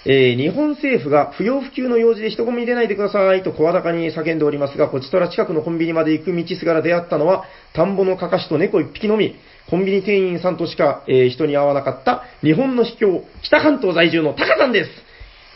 [0.05, 9.37] えー日本政府が不要不急の用事で人混みに出ないでくださいと声高に叫んでおりますが、こちとら近くのコンビニまで行く道すがら出会ったのは、田んぼのかかしと猫一匹のみ、
[9.69, 14.89] コンビニ店員さんとしか、えー人に会わなかった日本の秘境、北関東在住のタカさんです。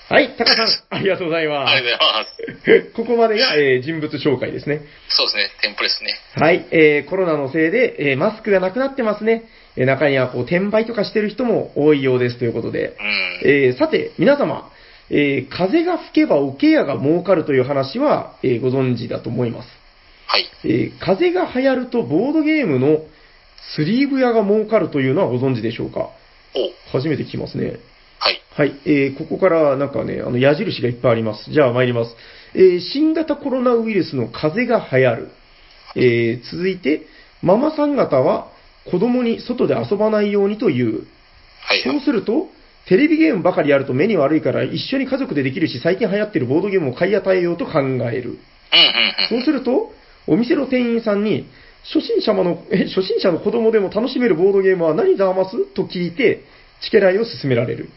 [0.07, 2.87] はい、タカさん、ありがとうございまありがとうございます。
[2.87, 2.91] す。
[2.95, 4.83] ここまでが、えー人物紹介ですね。
[5.09, 5.49] そうですね。
[5.61, 6.13] テンプレですね。
[6.35, 9.43] はい、えーコロナのせいで、えーマスクがなくなってますね。
[9.77, 12.97] えー中にはこう転売とかしてる人も多いようですということで。
[13.43, 13.49] うん。
[13.49, 14.69] えーさて、皆様、
[15.09, 19.69] えー風が吹けば桶屋が儲かるという話は、えーご存知だと思います。
[20.27, 20.45] はい。
[20.65, 22.99] えー風が流行るとボードゲームの
[23.75, 26.09] スリーブ屋が儲かるというのはご存知でしょうか？
[26.89, 27.79] お初めて聞きますね。
[28.19, 28.41] はい。
[28.55, 31.51] はい、えーここからなんかね、あの矢印がいっぱいあります。
[31.51, 32.15] じゃあ参ります。
[32.55, 35.29] えー新型コロナウイルスの風邪が流行る。
[35.95, 37.03] えー続いて、
[37.43, 38.51] ママさん方は
[38.89, 41.05] 子供に外で遊ばないようにという。
[41.61, 41.81] はい。
[41.83, 42.49] そうすると、
[42.87, 48.39] テレビゲームばかりやると目に悪いから一緒に家族でできるし、最近流行ってるボードゲームを買い与えようと考える。
[49.29, 49.91] そうすると、
[50.25, 51.47] お店の店員さんに、
[51.93, 55.65] 初心者の、え初心者の子供でも楽しめるボードゲームは何ざます？
[55.73, 56.43] と聞いて、
[56.81, 57.89] チケライを勧められる。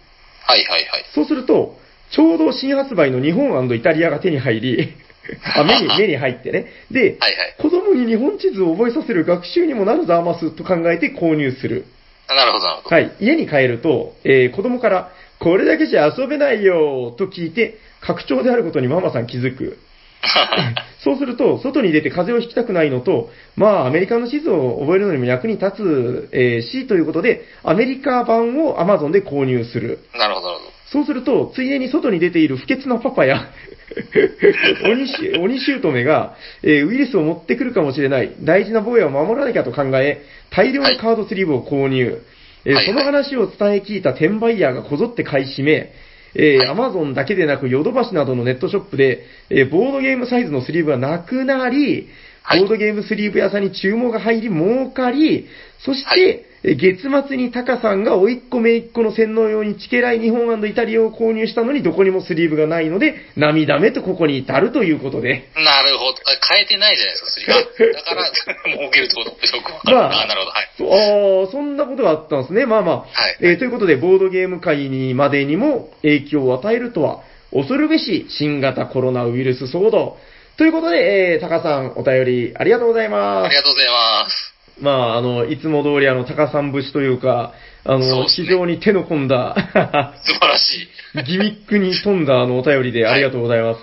[0.47, 1.05] はいはいはい。
[1.14, 1.78] そうすると、
[2.12, 4.95] ちょうど新発売の日本イタリアが手に入り、
[5.57, 6.66] あ目に 目に入ってね。
[6.91, 7.55] で、はいはい。
[7.59, 11.85] 子供に日本地図を覚えさせる学習にもなるざますと考えて購入する。
[12.28, 12.97] あなるほどなるほど。
[12.97, 13.12] はい。
[13.20, 19.78] 家に帰ると、えー子供から、これだけじゃ遊べないよと聞いて、拡張であることにママさん気づく。
[21.03, 30.01] そうすると、外に出て風邪をひきたくないのと、まあ、アメリカの地図を覚えるのにも役に立つ、えーし、ということで、アメリカ版を Amazon で購入する。
[30.14, 30.72] なるほどなるほど。
[30.93, 33.51] そうすると、ついでに外に出ている不潔なパパや、
[34.84, 42.18] 鬼し鬼姑が、えーウイルスを持ってくるかもしれない、大事な防衛を守らなきゃと考え、大量のカードスリーブを購入。
[42.64, 42.86] えーはい。
[42.86, 45.93] その話を伝え聞いた転売ヤーがこぞって買い占め、
[46.34, 52.09] えー、アマゾンだけでなく、ヨドバシなどのネットショップで、えーボードゲームサイズのスリーブがなくなり、
[52.43, 52.61] はい。
[52.61, 55.49] ボードゲームスリーブ屋さんに注文が入り、儲かり、
[55.80, 65.48] そして、月末にタカさんが甥っ子姪っ子の洗脳用にチケライ日本イタリアを購入したのにどこにもスリーブがないので、涙目とここに至るということで。
[65.54, 66.18] なるほど。
[66.26, 67.92] あ変えてないじゃないですか、スリーブ。
[67.96, 69.96] だから、儲けるってことよくわかる。
[69.96, 70.50] まああ、なるほど。
[70.52, 71.44] はい。
[71.44, 72.66] ああ、そんなことがあったんですね。
[72.66, 72.96] まあまあ。
[72.98, 77.20] はいえーということで、ボードゲーム界にまでにも影響を与えるとは、
[77.52, 80.18] 恐るべし新型コロナウイルス騒動。
[80.58, 83.50] ということで、えー、タカさん、お便りありがとうございあます。
[83.50, 84.59] りがとうございます。
[84.80, 87.52] まあ、あの、いつも通りあの、タカさん節というか、
[87.84, 89.54] あの、ね非常に手の込んだ、
[90.24, 91.24] 素晴らしい。
[91.24, 93.80] ギミックに富んだあの、お便りでありがとうございます。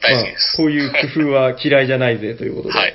[0.00, 2.78] 大好きですまあ、こういう工夫は嫌いじゃないぜということで。
[2.78, 2.94] はい。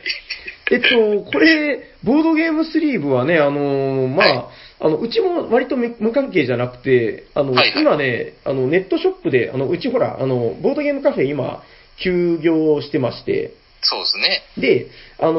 [0.71, 4.45] えっと、これ、ボードゲームスリーブはね、あのーまあ、はい
[4.79, 11.63] あの、うちも割と無無関係じゃなくて、あの、はいはい今ね、あの、ネットショップで、あの、うちほら、あの、ボードゲームカフェ今、
[12.03, 14.41] 休業してまして、そうですね。
[14.57, 14.87] で、
[15.19, 15.33] あの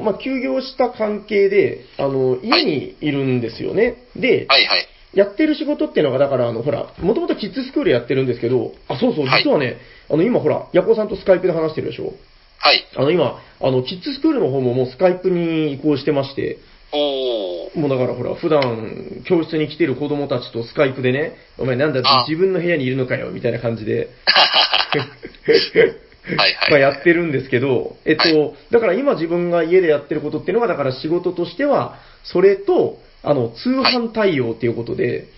[0.00, 3.96] ーまあ、休業した関係で、あの、家にいるんですよね。
[4.16, 4.86] で、はいはい。
[5.14, 9.78] やってる仕事っていうのが、だから、あの、ほら、もともとキッズスクールやってるんですけど、あ、そうそう、はい実はね、
[10.10, 12.12] あの、今ほら、ヤコウさんとスカイプで話してるでしょ？
[12.58, 12.84] はい。
[12.96, 16.58] あの、今、あの、キッズスクールの方ももうスカイプに移行してまして、
[16.92, 17.78] おー。
[17.78, 24.08] もうだからほら、普段、教室に来てる子供たちとスカイプでね、お前なんだあ、自分の部屋にいるのかよ、みたいな感じで、
[26.34, 26.70] はいはい。
[26.70, 35.28] まあやってるんですけど、えっと、はだから今自分が家でやってることっていうのが、だから仕事としては、それと、あの、通販対応っていうことで、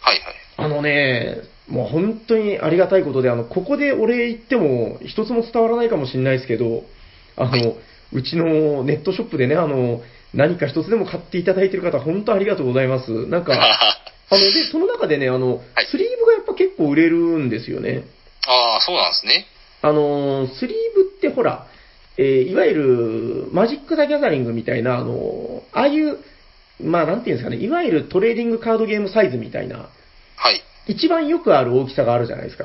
[0.00, 0.34] はいはい。
[0.58, 1.38] あのね、
[1.68, 6.84] もう本当にありがたいことで、あの、ここでお礼言っても一つも伝わらないかもしれないですけど、
[7.36, 7.76] あの、
[8.12, 10.00] うちのネットショップでね、あの、
[10.32, 13.26] 何か一つでも買っていただいてる方、本当ありがとうございます。
[13.26, 13.54] なんか、
[14.30, 18.02] あの、で、その中でね、あのはい、スリーブがやっぱ結構売れるんですよね。
[18.46, 19.46] ああ、そうなんですね。
[19.86, 21.66] あのー、スリーブってほら、
[22.18, 26.18] えーいわゆるマジック・ザ・ギャザリングみたいな、あのーああいう、
[26.80, 30.60] まあなんていうんですかね、いわゆるトレーディングカードゲームサイズみたいな、はい。
[30.88, 32.64] 一番よくある大きさがあるじゃないですか。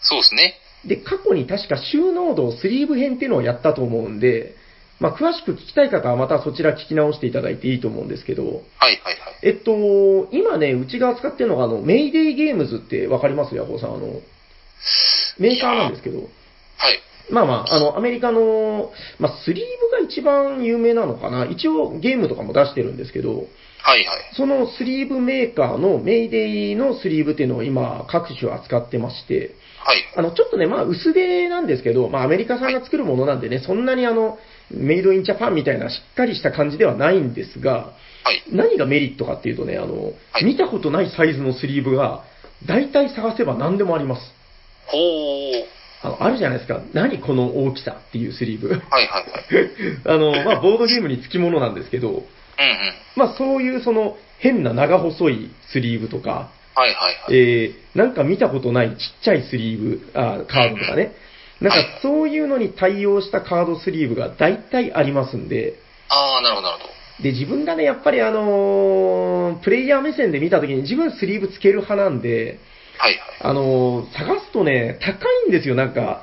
[0.00, 0.54] そうですね。
[0.86, 4.54] で、過去に確か収納度スリーブ編っていうのをやったと思うんで、
[5.00, 8.96] まあ詳しく聞きたい方はまたそちら聞き直していただいていいと思うんですけど、はいはいはい。
[9.42, 13.54] えっと、今ね、うちが扱ってるのが、あの、メイデイゲームズってわかります？
[13.56, 13.94] ヤホーさん。
[13.94, 14.20] あの、
[15.38, 16.28] メーカーなんですけど、
[16.82, 17.00] はい。
[17.30, 21.46] まあまあ、あの、アメリカの、まあ、スリーブが一番有名なのかな。
[21.46, 23.30] 一応ゲームとかも出してるんですけど、
[23.84, 24.34] はいはい。
[24.36, 29.54] そのスリーブメーカーのメイデイのスリーブっていうのを今各種扱ってまして、
[29.84, 30.04] はい。
[30.16, 34.38] あの、ちょっとね、まあ薄手なんですけど、まあアメリカさんが作るものなんでね、そんなにあの、
[34.70, 37.92] メイドインジャパンみたいなしっかりした感じではないんですが、
[38.24, 38.42] はい。
[38.52, 42.24] 何がメリットかっていうとね、あの、はい見たことないサイズのスリーブが、
[42.66, 44.22] 大体探せば何でもあります。
[44.86, 45.81] ほー。
[46.02, 46.80] あの、あるじゃないですか。
[46.92, 48.68] 何この大きさっていうスリーブ。
[48.68, 49.68] はいはいはい。
[50.04, 52.24] あの、まあ、ボードゲームにつきものなんですけど、うんうん。
[53.16, 57.14] まあ、そういうその変な長細いスリーブとか、はいはいはい。
[57.30, 61.12] えー、なんか見たことないちっちゃいスリーブ、あカードとかね。
[61.60, 65.74] なんかそういうのに対応したカードスリーブが大体ありますんで、
[66.08, 66.92] ああ、なるほどなるほど。
[67.22, 72.58] で、自分がね、やっぱりあのープレイヤー目線で見たときに自分スリーブつける派なんで、
[73.02, 73.20] はいはい。
[73.40, 76.22] あのー探すとね、高いんですよ、なんか。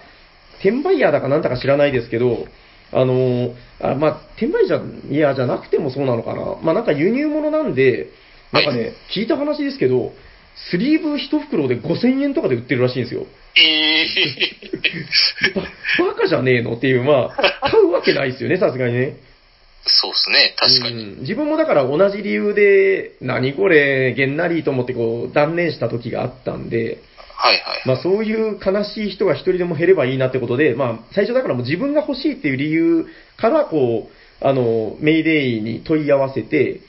[0.60, 2.46] 転売ヤーだかなんだか知らないですけど、
[2.94, 6.56] あのーあまあ、転売ヤーじゃなくてもそうなのかな。
[6.64, 8.10] まあ、なんか輸入物なんで、
[8.54, 10.14] なんかね、は聞いた話ですけど、
[10.72, 13.26] スリーブ一袋で5000円とかで売ってるらしいんですよ。
[13.58, 14.06] え
[15.52, 15.62] えば、
[16.08, 19.18] バカじゃねえのっていう、まあ、買うわけないですよね、さすがにね。
[19.86, 20.56] そうですね。
[20.58, 21.04] 確かに。
[21.04, 27.02] うん自分もだから同じ理由で、何これ、げんなりと思ってこう、断念した時があったんで、
[27.36, 27.62] はいはい。
[27.86, 33.06] まあそういう悲しい人が一人でも減ればいいなってことで、まあ最初だからもう自分が欲しいっていう理由
[33.38, 36.82] から、こう、あの、メイデイに問い合わせて、で、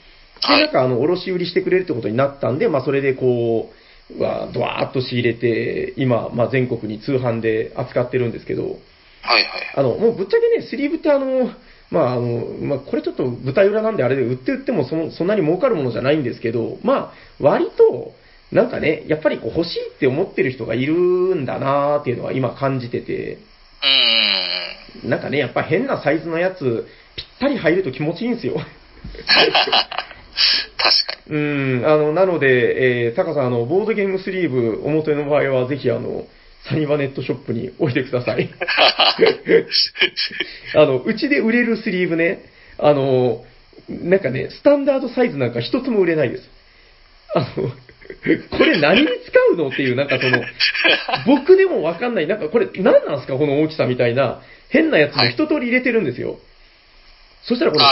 [0.43, 3.71] はいなんかあの、卸売りしてくれるってことになったんで、まあそれでこ
[4.19, 8.75] う、わドワーッと仕入れて、今、まあ全国に通販で扱ってるんですけど、はい
[9.23, 9.47] はい。
[9.77, 11.51] あの、もうぶっちゃけね、スリーブってあの、
[11.91, 18.13] まああの、まあこれちょっと舞台裏なんであれで売って売ってもそのそんなに儲かるものじゃないんですけど、まあ割と、
[18.53, 25.11] なんかね、やっぱりこう欲しいって思ってる人がいるんだなーっていうのは今感じてて、うーん。
[25.11, 26.87] なんかね、やっぱ変なサイズのやつ、
[27.17, 28.55] ぴったり入ると気持ちいいんですよ。
[28.55, 28.67] 確
[31.07, 31.37] かに。
[31.37, 36.27] うん、あの、なので、えー、タカさん、あの、ボードゲームスリーブ、表の場合は、ぜひ、あの、
[36.69, 38.51] サニバネットショップに置いてください。
[40.75, 42.45] あの、うちで売れるスリーブね、
[42.79, 43.45] あの、
[43.89, 46.49] なんかね、スタンダードサイズなんか一つも売れないです。
[47.35, 49.13] あの、これ何に使
[49.53, 50.43] うのっていう、なんかその、
[51.27, 56.39] 僕でもわかんない、なんかこれ何なんすかこの大きさみたいな、変なやつも一通り入れてるんですよ。
[57.43, 57.85] そしたらこれ。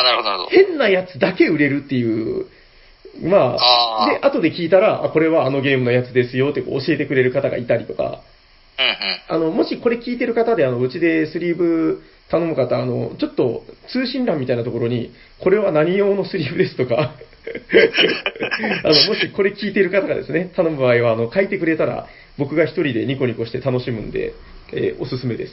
[0.51, 2.47] 変なやつだけ売れるっていう、
[3.23, 8.23] まあ、あーで、後で聞いたら、あ、これはあのゲームのやつですよって教えてくれる方がいたりとか。
[9.29, 17.15] あの、もしこれ聞いてる方で、あの、うちでスリーブ頼む方、あの、ちょっと通信欄みたいなところに、これは何用のスリーブですとか、
[18.85, 22.07] あの、もしこれ聞いてる方がですね、頼む場合は、あの、書いてくれたら、
[22.37, 24.35] 僕が一人でニコニコして楽しむんで、
[24.73, 25.53] えーおすすめです。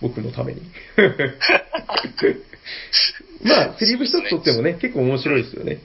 [0.00, 0.62] 僕のために。
[3.44, 5.78] まあ、スリーブ一つとってもね、結構面白いですよね。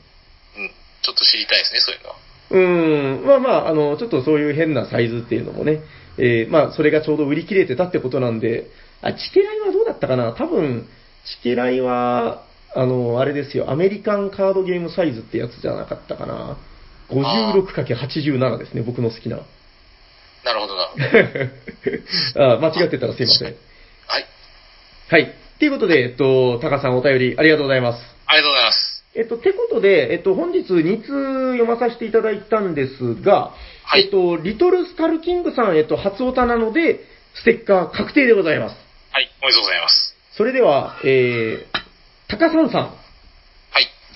[0.57, 0.69] うん。
[1.01, 2.15] ちょっと知りたいですね、そういうのは。
[2.49, 5.82] うーん、まあまあ、あの、ちょっとそういう変なサイズっていうのもね、
[6.18, 8.68] えーまあ、それがちょうど売り切れてたってことなんで、
[9.01, 10.34] あ、チケライはどうだったかな？
[10.34, 10.88] 多分、
[11.26, 12.43] チケライは、
[12.76, 16.57] あの、あれですよ、アメリカンカードゲームサイズってやつじゃなかったかな
[17.09, 19.38] ？56×87 ですね、僕の好きな。
[20.43, 20.89] なるほどな。
[22.55, 23.47] あ間違ってたらすいません。
[23.47, 24.26] はい。
[25.09, 25.34] はい。
[25.59, 28.16] ということで、えっと、タカさんお便りありがとうございます。
[28.28, 29.03] ありがとうございます。
[29.16, 33.53] えっと、てことで、えっと、本日2通読まさせていただいたんですが、
[33.86, 37.01] はいえっと、リトルスカルキングさん、えっと、初オタなので、
[37.36, 38.75] ステッカー確定でございます。
[39.11, 40.15] はい、おめでとうございます。
[40.36, 41.86] それでは、えー、
[42.27, 42.81] タカさんさん。
[42.81, 42.97] はい。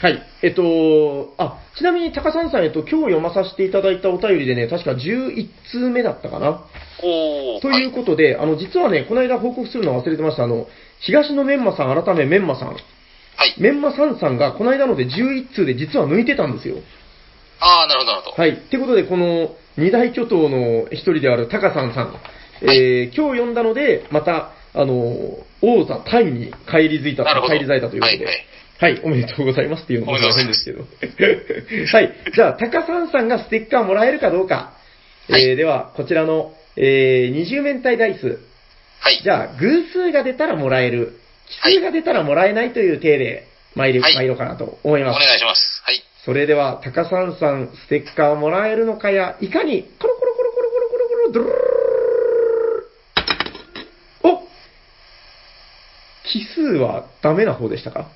[0.02, 0.24] はい。
[0.42, 6.66] えっと、あ、ちなみにタカさんさん、えっと、今日読まさせていただいたお便りでね、確か11通目だったかな。
[7.04, 7.62] おー。
[7.62, 10.46] ということで、あの、実はね、この間報告するの忘れてました。
[10.46, 10.68] あの、
[11.00, 12.70] 東のメンマさん、改めメンマさん。
[12.70, 12.76] は
[13.46, 13.56] い。
[13.60, 16.78] メンマさんさんが、この間ので11通で実は抜いてたんですよ。
[17.60, 18.42] あー、なるほど、なるほど。
[18.42, 18.52] はい。
[18.52, 22.16] ってことで、この二大巨頭の一人であるタカさんさん、
[22.62, 24.94] えー今日読んだので、また、あの、
[25.62, 27.54] 王座タイに帰りづいた、なるほど。
[27.54, 29.02] 帰り咲いたということで、ははいい、はい。
[29.04, 30.84] おめでとうございますっていうのも変でますすけど。
[31.98, 32.14] はい。
[32.34, 34.74] じゃあ、タカさんさんがステッカーもらえるかどうか。
[35.30, 38.40] はいえーでは、こちらの、えー、二重面体ダイス。
[39.00, 39.22] はい。
[39.24, 41.20] じゃあ、偶数が出たらもらえる。
[41.64, 45.20] 奇数が出たらもらえないという体で参り、はい参ろうかなと思いおます。
[45.20, 45.82] 願いします。
[45.86, 46.04] はい。
[46.26, 51.80] それでは、タカさんさん、ステッカーもらえるのかや、いかに、コロコロコロコロコロコロコロ、ドゥルルルル
[52.72, 52.90] ルル
[54.24, 54.44] お
[56.28, 58.12] 奇数はダメな方でしたか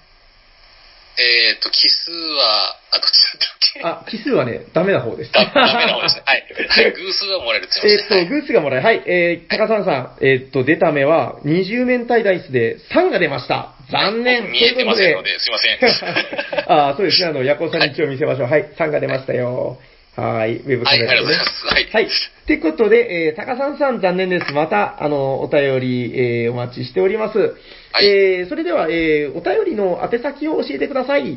[1.18, 3.82] えーと、奇数は、あ、どっちだったっけ？
[3.84, 5.32] あ、奇数はね、ダメな方です。
[5.32, 6.24] だダメな方ですね。
[6.26, 6.44] はい。
[6.68, 6.92] はい。
[6.92, 8.26] 偶数はもらえるって言えっと、いましたね。
[8.26, 13.74] グースがもらえ、はい、えー、タカさんさん、えーっと、出た目は、二重面体ダイスで3が出ました。
[13.92, 14.52] 残念。
[14.52, 15.78] 見えてませんので、すいません。
[16.68, 18.48] あーそうですね、あの、ヤコウさんに一応見せましょう。
[18.48, 19.68] はい、3が出ましたよ。
[19.70, 19.78] はい、
[20.18, 21.66] ウェブカはい、あメラでねりがとうございます。
[21.66, 21.90] はい。
[21.92, 22.04] はい。
[22.06, 24.54] ってことで、えー、タカさんさん残念です。
[24.54, 27.56] また、あの、お便り、えー、お待ちしております。
[27.94, 31.22] はいえー、それでは、えー、お便りの宛先を教えてください。
[31.22, 31.28] は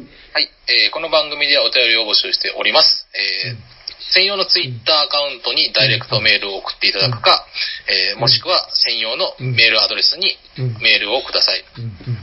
[0.41, 3.07] い、えーこの番組ではお便りを募集しております。
[3.14, 3.77] えー
[4.09, 7.45] 専用のツイッターアカウントにダイレクトメールを送っていただくか、
[7.89, 11.64] えーもしくは専用のメールアドレスにうんメールをください。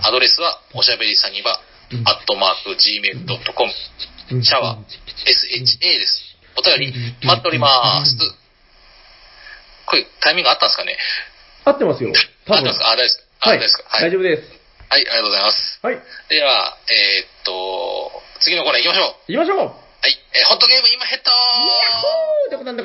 [0.01, 1.59] アドレスは、おしゃべりさにば、
[1.91, 6.32] うんアットマーク、gmail.com、シャワー、SHA です。
[6.57, 6.93] お便り
[7.23, 8.17] 待っております。
[9.85, 10.97] これ、タイミングあったんですかね？
[11.65, 12.13] 合ってますよ。
[12.47, 12.91] あったんですか？
[12.91, 13.83] あ、大丈夫です。
[13.89, 14.43] はい、大丈夫です。
[14.89, 15.79] はい、ありがとうございます。
[15.81, 15.99] はい。
[16.29, 19.31] では、えー、っと、次のコーナー行きましょう。
[19.31, 19.73] 行きましょう。
[20.03, 22.75] はい、えー、ホットゲーム今ヘッドー今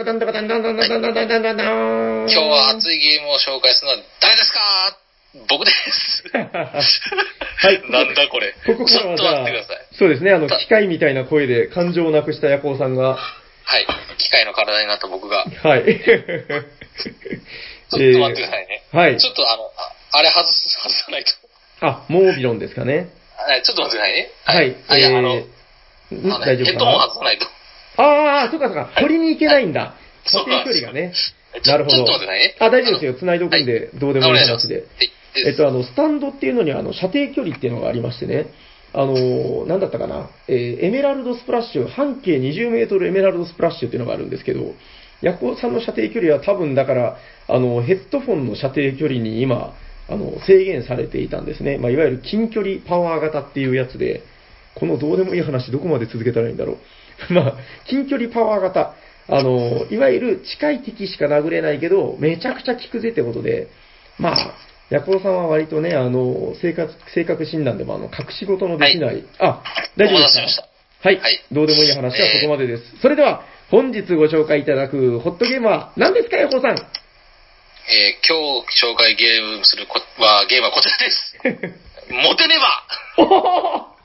[2.30, 4.60] 日は熱いゲームを紹介するのは誰ですか
[5.48, 6.22] 僕です。
[6.32, 6.38] は
[7.70, 7.82] い。
[7.90, 8.54] なんだこれ。
[8.66, 9.16] ここからは
[9.90, 13.18] じ、そうですね、あの、機械みたいな声で感情をなくした夜行さんが、
[13.68, 13.86] はい。
[14.16, 15.44] 機械の体になった僕が。
[15.44, 15.84] はい。
[16.00, 18.82] ちょっと待ってくださいね。
[18.92, 19.28] はいち。
[19.28, 21.32] ょっとあの、ああれ外す、外さないと。
[21.80, 23.10] あ、モービロンですかね。
[23.36, 24.30] はい、ちょっと待ってくださいね。
[24.44, 24.76] はい。
[24.88, 27.46] あいや、あの、えーんあの大丈夫かヘッドホンな外さないと。
[27.98, 28.90] ああ、そうかそうか。
[28.96, 29.94] 取りに行けないんだ。
[30.24, 31.12] そう固定距離がね。
[31.62, 31.96] ちょなるほど。
[31.96, 32.56] ちょっと待ってくださいね。
[32.58, 33.14] あ、大丈夫ですよ。
[33.14, 34.76] 繋いでおくんで、どうでもいい話で。
[34.76, 34.84] はい
[35.46, 38.46] えっと、あの、スタンドっていうのに、あの、射程距離っていうのがありましてね。
[39.00, 40.28] あのー、なんだったかな？
[40.48, 44.74] えーエメラルドスプラッシュ、半径20メートルエメラルドスプラッシュっていうのがあるんですけど、
[45.22, 49.74] ヤコウさんの射程距離は多分だから、あの、ヘッドフォンの射程距離に今、
[50.08, 51.78] あの、制限されていたんですね。
[51.78, 54.22] まあ、いわゆる近距離パワー型っていうやつで、
[54.74, 56.78] このどうでもいい話、どこまで続けたらいいんだろ
[57.30, 57.30] う。
[57.32, 57.54] まあ、
[57.88, 58.94] 近距離パワー型。
[59.28, 63.68] あの、いわゆる近い敵しか殴れないけど、めちゃくちゃ効くぜってことで、
[64.18, 64.54] まあ、
[64.90, 69.22] ヤコウさんは割とね、あの、生活、性格診断でも、あの、隠し事のできない。
[69.38, 69.62] あ、
[69.96, 70.64] 大丈夫ですか？
[71.02, 72.82] はい、はいどうでもいい話はそこまでです。
[73.02, 76.72] それでは、本日ご紹介いただくホットゲームは何ですか、ヤコウさん？
[76.72, 76.78] えー
[78.26, 81.36] 今日紹介ゲームするこは、ゲームはこちらです。
[82.10, 83.98] モテねばおー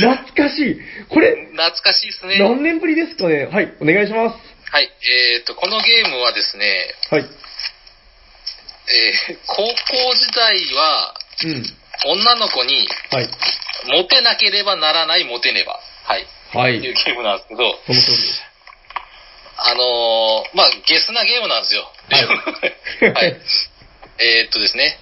[0.00, 0.80] 懐かしい。
[1.10, 2.38] これ、懐かしいですね。
[2.38, 3.44] 何年ぶりですかね？
[3.46, 4.36] はい、お願いします。
[4.72, 4.90] はい。
[5.36, 7.24] えっ、と、このゲームはですね、はい。
[8.88, 11.64] えー高校時代は、うん。
[12.06, 13.28] 女の子に、はい。
[13.88, 15.78] モテなければならないモテねば。
[16.04, 16.26] はい。
[16.54, 16.78] はい。
[16.78, 18.42] っていうゲームなんですけど、その通りです。
[19.60, 21.90] あのーまあ、ゲスなゲームなんですよ。
[22.10, 23.36] はい はい。
[24.20, 24.98] えーっとですね。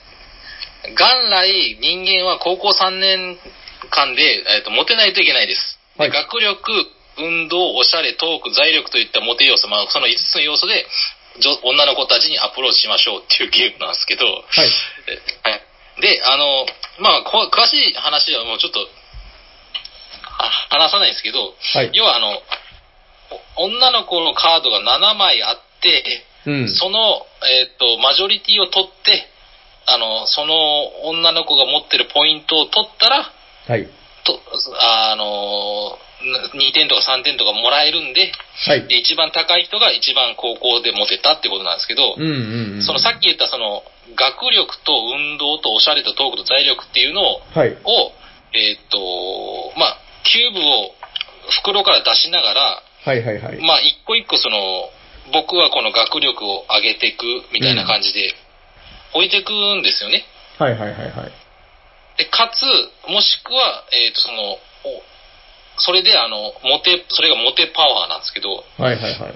[0.97, 3.39] 元来、人間は高校3年
[3.91, 5.79] 間で、えーっと、モテないといけないです。
[5.99, 6.87] ではい学力、
[7.19, 10.87] 運動、おしゃれ、トーク、財力といったモテ要素、まあ、その5つの要素で、
[11.41, 14.69] 女女の子たちにアプローチしましょうっていうゲームなんですけど、はい。
[15.45, 15.63] えはい。
[16.01, 16.67] で、あの、
[17.01, 18.87] まあ、こ詳しい話はもうちょっと、は
[20.71, 21.91] 話さないんですけど、はい。
[21.95, 22.43] 要はあの、
[23.57, 26.69] お女の子のカードが7枚あって、うん。
[26.69, 29.27] その、えっ、と、マジョリティを取って、
[29.87, 30.55] あの、その
[31.09, 33.33] 女の子が持ってるポイントを取ったら、
[33.67, 33.89] はい。
[34.27, 34.41] と、
[34.81, 35.99] あの、
[36.55, 38.33] 2点とか3点とかもらえるんで、
[38.67, 38.89] はい。
[38.89, 42.83] で、一番高い人が一番高校でモテたってことなんですけど、うんうんうん。
[42.83, 43.85] そのさっき言ったその、
[44.15, 47.77] 学力と運動とおしゃれとトークと財力っていうのを、はい。
[47.85, 48.13] を
[48.53, 48.99] えっ、と、
[49.79, 50.95] まあ、キューブを
[51.63, 53.61] 袋から出しながら、はいはいはい。
[53.61, 54.91] まあ、一個一個その、
[55.33, 58.35] 僕はこの学力を上げていくみたいな感じで、
[59.15, 60.25] 置いていくんですよね。
[60.59, 61.33] はいはいはいはい。
[62.17, 64.59] で、かつ、もしくは、えっ、と、その、お
[65.79, 69.35] それで、あの、モテ、それがモテパワーなんですけど、はいはいはい。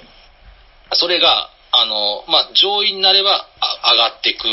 [0.92, 4.48] それが、あの、まあ、上位になればあ上がっていく。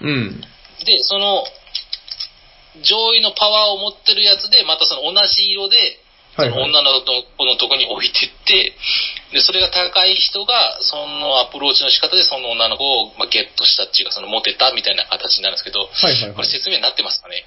[0.00, 0.40] うん。
[0.84, 1.44] で、その、
[2.82, 5.76] 上位のパワーを持ってるやつで、またその同じ色で、
[6.36, 8.76] はいはいその女の子のとこに置いてって、
[9.32, 17.44] で、それが高い人が、そのアプローチの仕方でその女の子を、まあ、ゲットしたっていうか、そのモテたみたいな形になるんですけど、はいはいはいこれ説明になってますかね？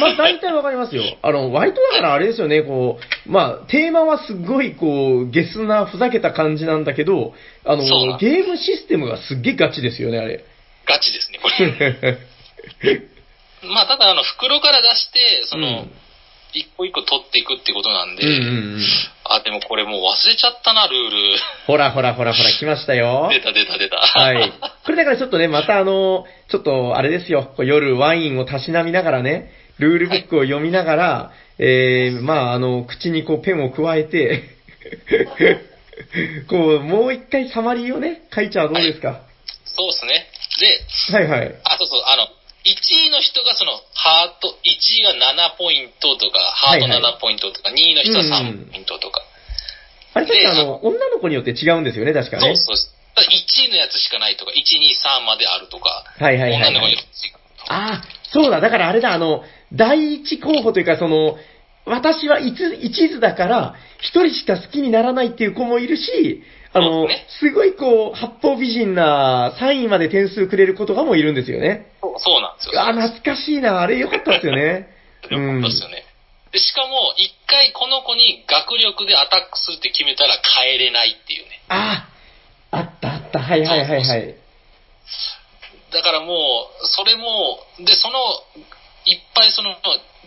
[0.00, 1.04] まあ大体わかりますよ。
[1.22, 10.44] あの、割とだからあれですよね、こう、まあテーマはすごいこう、ゲスな、ふざけた感じなんだけど、あのゲームシステムがすっげえガチですよね、あれ。
[10.86, 12.18] ガチですね、これ。
[13.68, 16.01] まあ、ただ、あの、袋から出して、その、うん
[16.54, 18.82] 一個一個取っていくってことなんで、うんうんうん。
[19.24, 21.38] あ、でもこれもう忘れちゃったな、ルール。
[21.66, 23.28] ほらほらほらほら、来ましたよ。
[23.30, 23.96] 出た出た出た。
[23.96, 24.52] はい。
[24.84, 34.42] これだからちょっとね、またあの、ちょっとあれですよ、夜ワインをたしなみながらね、ルールブックを読みながら、えー、まああの、口にこうペンを加えて、
[36.48, 39.22] こう、もう一回サマリーをね、書いちゃうどうですか、
[39.64, 40.26] そうですね。
[41.10, 42.28] で、はい、はいあ、そうそう、あの、
[42.64, 49.22] 1位の人がその、ハート、1位が7ポイントとか、ハートはいはい7ポイントとか、2位の人はうん3ポイントとか。
[50.14, 52.42] あれ確かあでの、女の子によって違うんですよね、確かね。
[52.42, 52.94] そうそうです。
[53.14, 54.60] だから1位のやつしかないとか、1、2、
[55.22, 57.34] 3まであるとか、はいはいはいはい女の子によって違う。
[57.68, 61.38] ああ、そうだ、だからあれだ、あの、第一候補というか、その、
[61.84, 62.54] 私は一
[63.08, 66.42] 途だから、一人しか好きにならないっていう子もいるし、
[66.74, 71.92] あの、ねすごいこう、八方美人な3位まで点数くれる子とかもいるんですよね。
[72.00, 72.80] そうそうなんですよ。
[72.80, 74.88] あ、懐かしいな、あれよかったですよね。
[75.30, 76.04] よかったですよね。
[76.52, 81.60] で、しかも、一回この子に学力でアタックするって決めたら帰れないっていうね。
[81.68, 82.08] あ
[82.70, 84.34] あ、あったあった、はいはいはいはい。
[85.92, 88.18] だからもう、それも、で、その、
[89.04, 89.76] いっぱいその、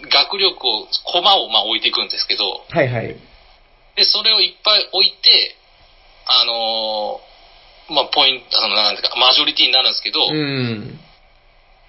[0.09, 3.15] 学力を、駒をまあ置いていくんですけど、はいはい。
[3.95, 5.55] で、それをいっぱい置いて、
[6.25, 7.35] あのー
[7.89, 10.99] まあ、ポイント、あの、なんていうか、マジョリティになるんですけど、うん。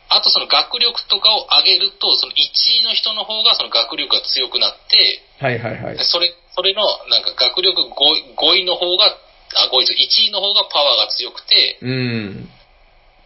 [0.08, 6.04] あとその学力とかを上げると、その1位の人の方がその学力が強くなって、はいはいはいで。
[6.04, 12.48] それ、それの、なんか学力 5, 5位の方が、あ、5位と1位の方がパワーが強くて、うん。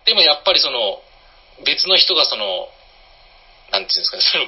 [0.07, 1.03] でもやっぱりその、
[1.67, 2.69] 別の人がその、
[3.73, 4.47] なんていうんですかね、その、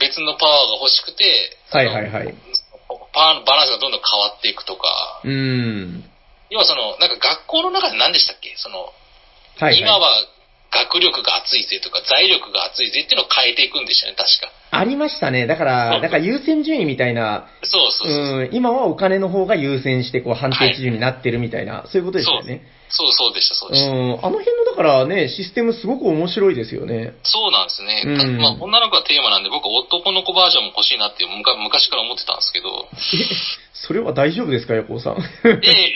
[0.00, 2.34] 別のパワーが欲しくて、はいはいはい。
[3.12, 6.04] パワーのバランスがどんどん変わっていくとか、うん。
[6.50, 8.54] 要はその、なんか学校の中で何でしたっけ？
[8.56, 8.90] その、は
[9.60, 9.78] い、はい。
[9.78, 10.26] 今は
[10.72, 14.50] 学力が厚いぜとか、財力が厚いぜっていうのを変えていくんでしたよね、確か。
[14.70, 15.46] ありましたね。
[15.46, 18.48] だから、だから優先順位みたいな、そうそうそう。
[18.48, 22.62] うん、今はお金の方が優先して、こう、判定基準になってるみたいな、そういうことですよね。
[22.92, 23.90] そうそうでした、そううでした。
[23.90, 27.16] ん、あの辺の、だからね、システムすごく面白いですよね。
[27.24, 28.04] そうなんですね。
[28.04, 33.24] うんまあ、女の子がテーマなんで、僕、男の子バージョンも欲しいなってむか昔から思ってたんですけど、え、
[33.72, 35.16] それは大丈夫ですか、横尾さん？
[35.16, 35.92] いやいやい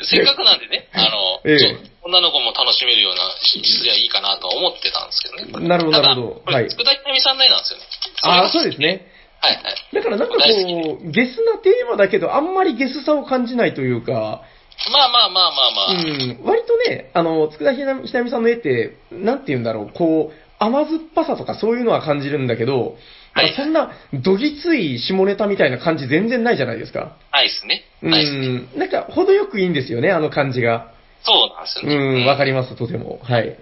[0.00, 1.76] やせっかくなんでね、 あの、ええちょ
[2.06, 5.68] 女の子も楽しめるようなしすりゃいいかなとは思ってたんですけどね。
[5.68, 7.84] なるほどなるほどこれはい佃ひなみさんの絵なんですよね。
[8.22, 8.80] ああ、そうです。
[8.80, 9.06] ね。
[9.40, 9.62] はいはい。
[9.92, 14.42] だからなんかこう、ゲスなテーマだけど、あんまりゲスさを感じないというか、
[14.90, 15.92] まあまあまあまあまあ。
[15.92, 22.96] うん、割とね、あの、佃ひなひなみさんの絵って、なんて言うんだろう、こう、甘酸っぱさとかそういうのは感じるんだけど、
[23.32, 27.16] はいまあそんな、どぎつい下ネタみたいな感じ全然ないじゃないですか。
[27.32, 27.84] ないですね。
[28.02, 28.46] うないですね。
[28.46, 30.92] ん、なんか、程よくいいんですよね、あの感じが。
[31.24, 32.20] そうなんですよね。
[32.20, 33.18] うん、わかります、とても。
[33.22, 33.58] はい。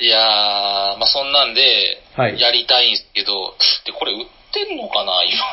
[0.00, 3.54] いやー、まあそんなんで、はいやりたいんですけど、
[3.84, 5.44] で、これ売ってんのかな、今。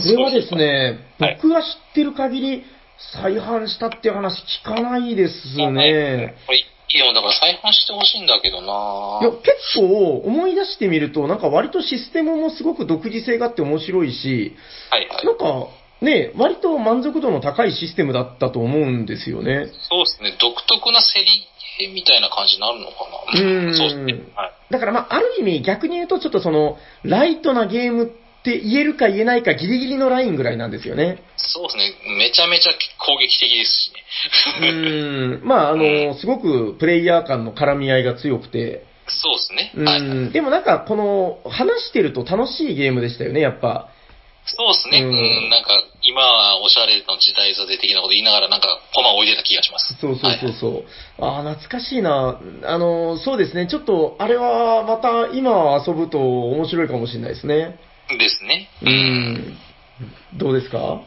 [0.00, 2.64] それはですね、 はい僕が知ってる限り、
[3.12, 6.34] 再販したっていう話聞かないですね。
[6.46, 14.56] これ、いや、だから再販してほしいんだけどないや、結構思い出してみると、なんか割とシステムもすごく独自性があって面白いし、
[14.90, 15.26] はいはい。
[15.26, 15.68] なんか
[16.00, 19.66] ね、割と満足度の高いシステムだったと思うんですよね。
[19.88, 21.20] そうですね、独特な競
[21.80, 22.92] りみたいな感じになるのか
[23.34, 23.40] な。
[23.40, 24.12] うんそうですね。
[24.36, 24.52] はい。
[24.70, 28.12] だからまあ、ある意味逆に言うとちょっとその、ライトなゲーム
[28.44, 31.22] って言えるか言えないかギリギリのラインぐらいなんですよね。
[31.38, 33.92] そうですね、めちゃめちゃ攻撃的ですし
[34.58, 35.36] うね。
[35.38, 35.40] ん。
[35.42, 39.72] まあ、あの、すごくプレイヤー間の絡み合いが強くて、そうですね。
[39.74, 40.02] うはい。
[40.02, 40.32] ん。
[40.32, 43.88] でもなんか、この、話してると楽しいゲームでしたよね、やっぱ。
[44.46, 45.00] そうですね。
[45.02, 49.96] ううんん、なんか、今はおしゃれの時代だぜ的なこと言いながら、なんか、コマ置いてた気がします。
[50.00, 50.84] そうそうそうはいそう。
[51.18, 52.38] ああ、懐かしいな。
[52.64, 53.66] あの、そうですね。
[53.66, 56.18] ちょっと、あれはまた今遊ぶと
[56.50, 57.78] 面白いかもしれないですね。
[58.18, 58.68] ですね。
[58.82, 59.58] うーん。
[60.34, 60.78] どうですか？
[60.78, 61.02] は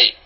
[0.00, 0.16] い。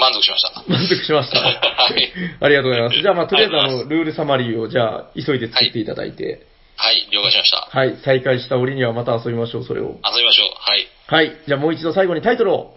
[0.00, 0.64] 満足しました。
[0.66, 1.40] 満足しました。
[1.44, 1.52] は
[1.90, 2.12] い。
[2.40, 3.00] ありがとうございます。
[3.02, 7.68] じゃあ、まあ、とりあえず、あの、ルールサマリーを、じゃあ、急いで作っていただいて、はい、了解しました。
[7.70, 10.00] はい、再開した折にはまた遊びましょう、それを。
[10.04, 10.50] 遊びましょう。
[10.58, 10.88] はい。
[11.06, 12.76] はい、じゃあもう一度最後にタイトルを。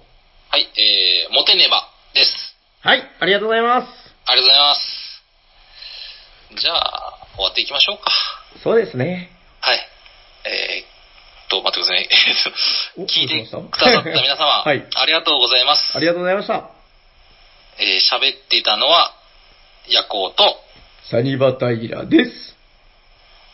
[0.49, 2.55] はい、えー、モテねばです。
[2.81, 3.87] はい、ありがとうございます。
[4.25, 5.23] ありがとうございます。
[6.61, 8.11] じゃあ、終わっていきましょうか。
[8.63, 9.31] そうですね。
[9.61, 9.79] はい。
[10.45, 10.87] えーっ
[11.49, 12.09] と、待ってください
[13.07, 13.69] 聞いてくださっ
[14.03, 14.09] た？
[14.09, 15.91] 皆 様、はいありがとうございます。
[15.95, 16.69] ありがとうございました。
[17.79, 19.13] えー喋っていたのは、
[19.87, 20.59] ヤコウと、
[21.09, 22.55] サニバタイラです。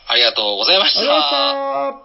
[0.06, 2.03] ありがとうございました。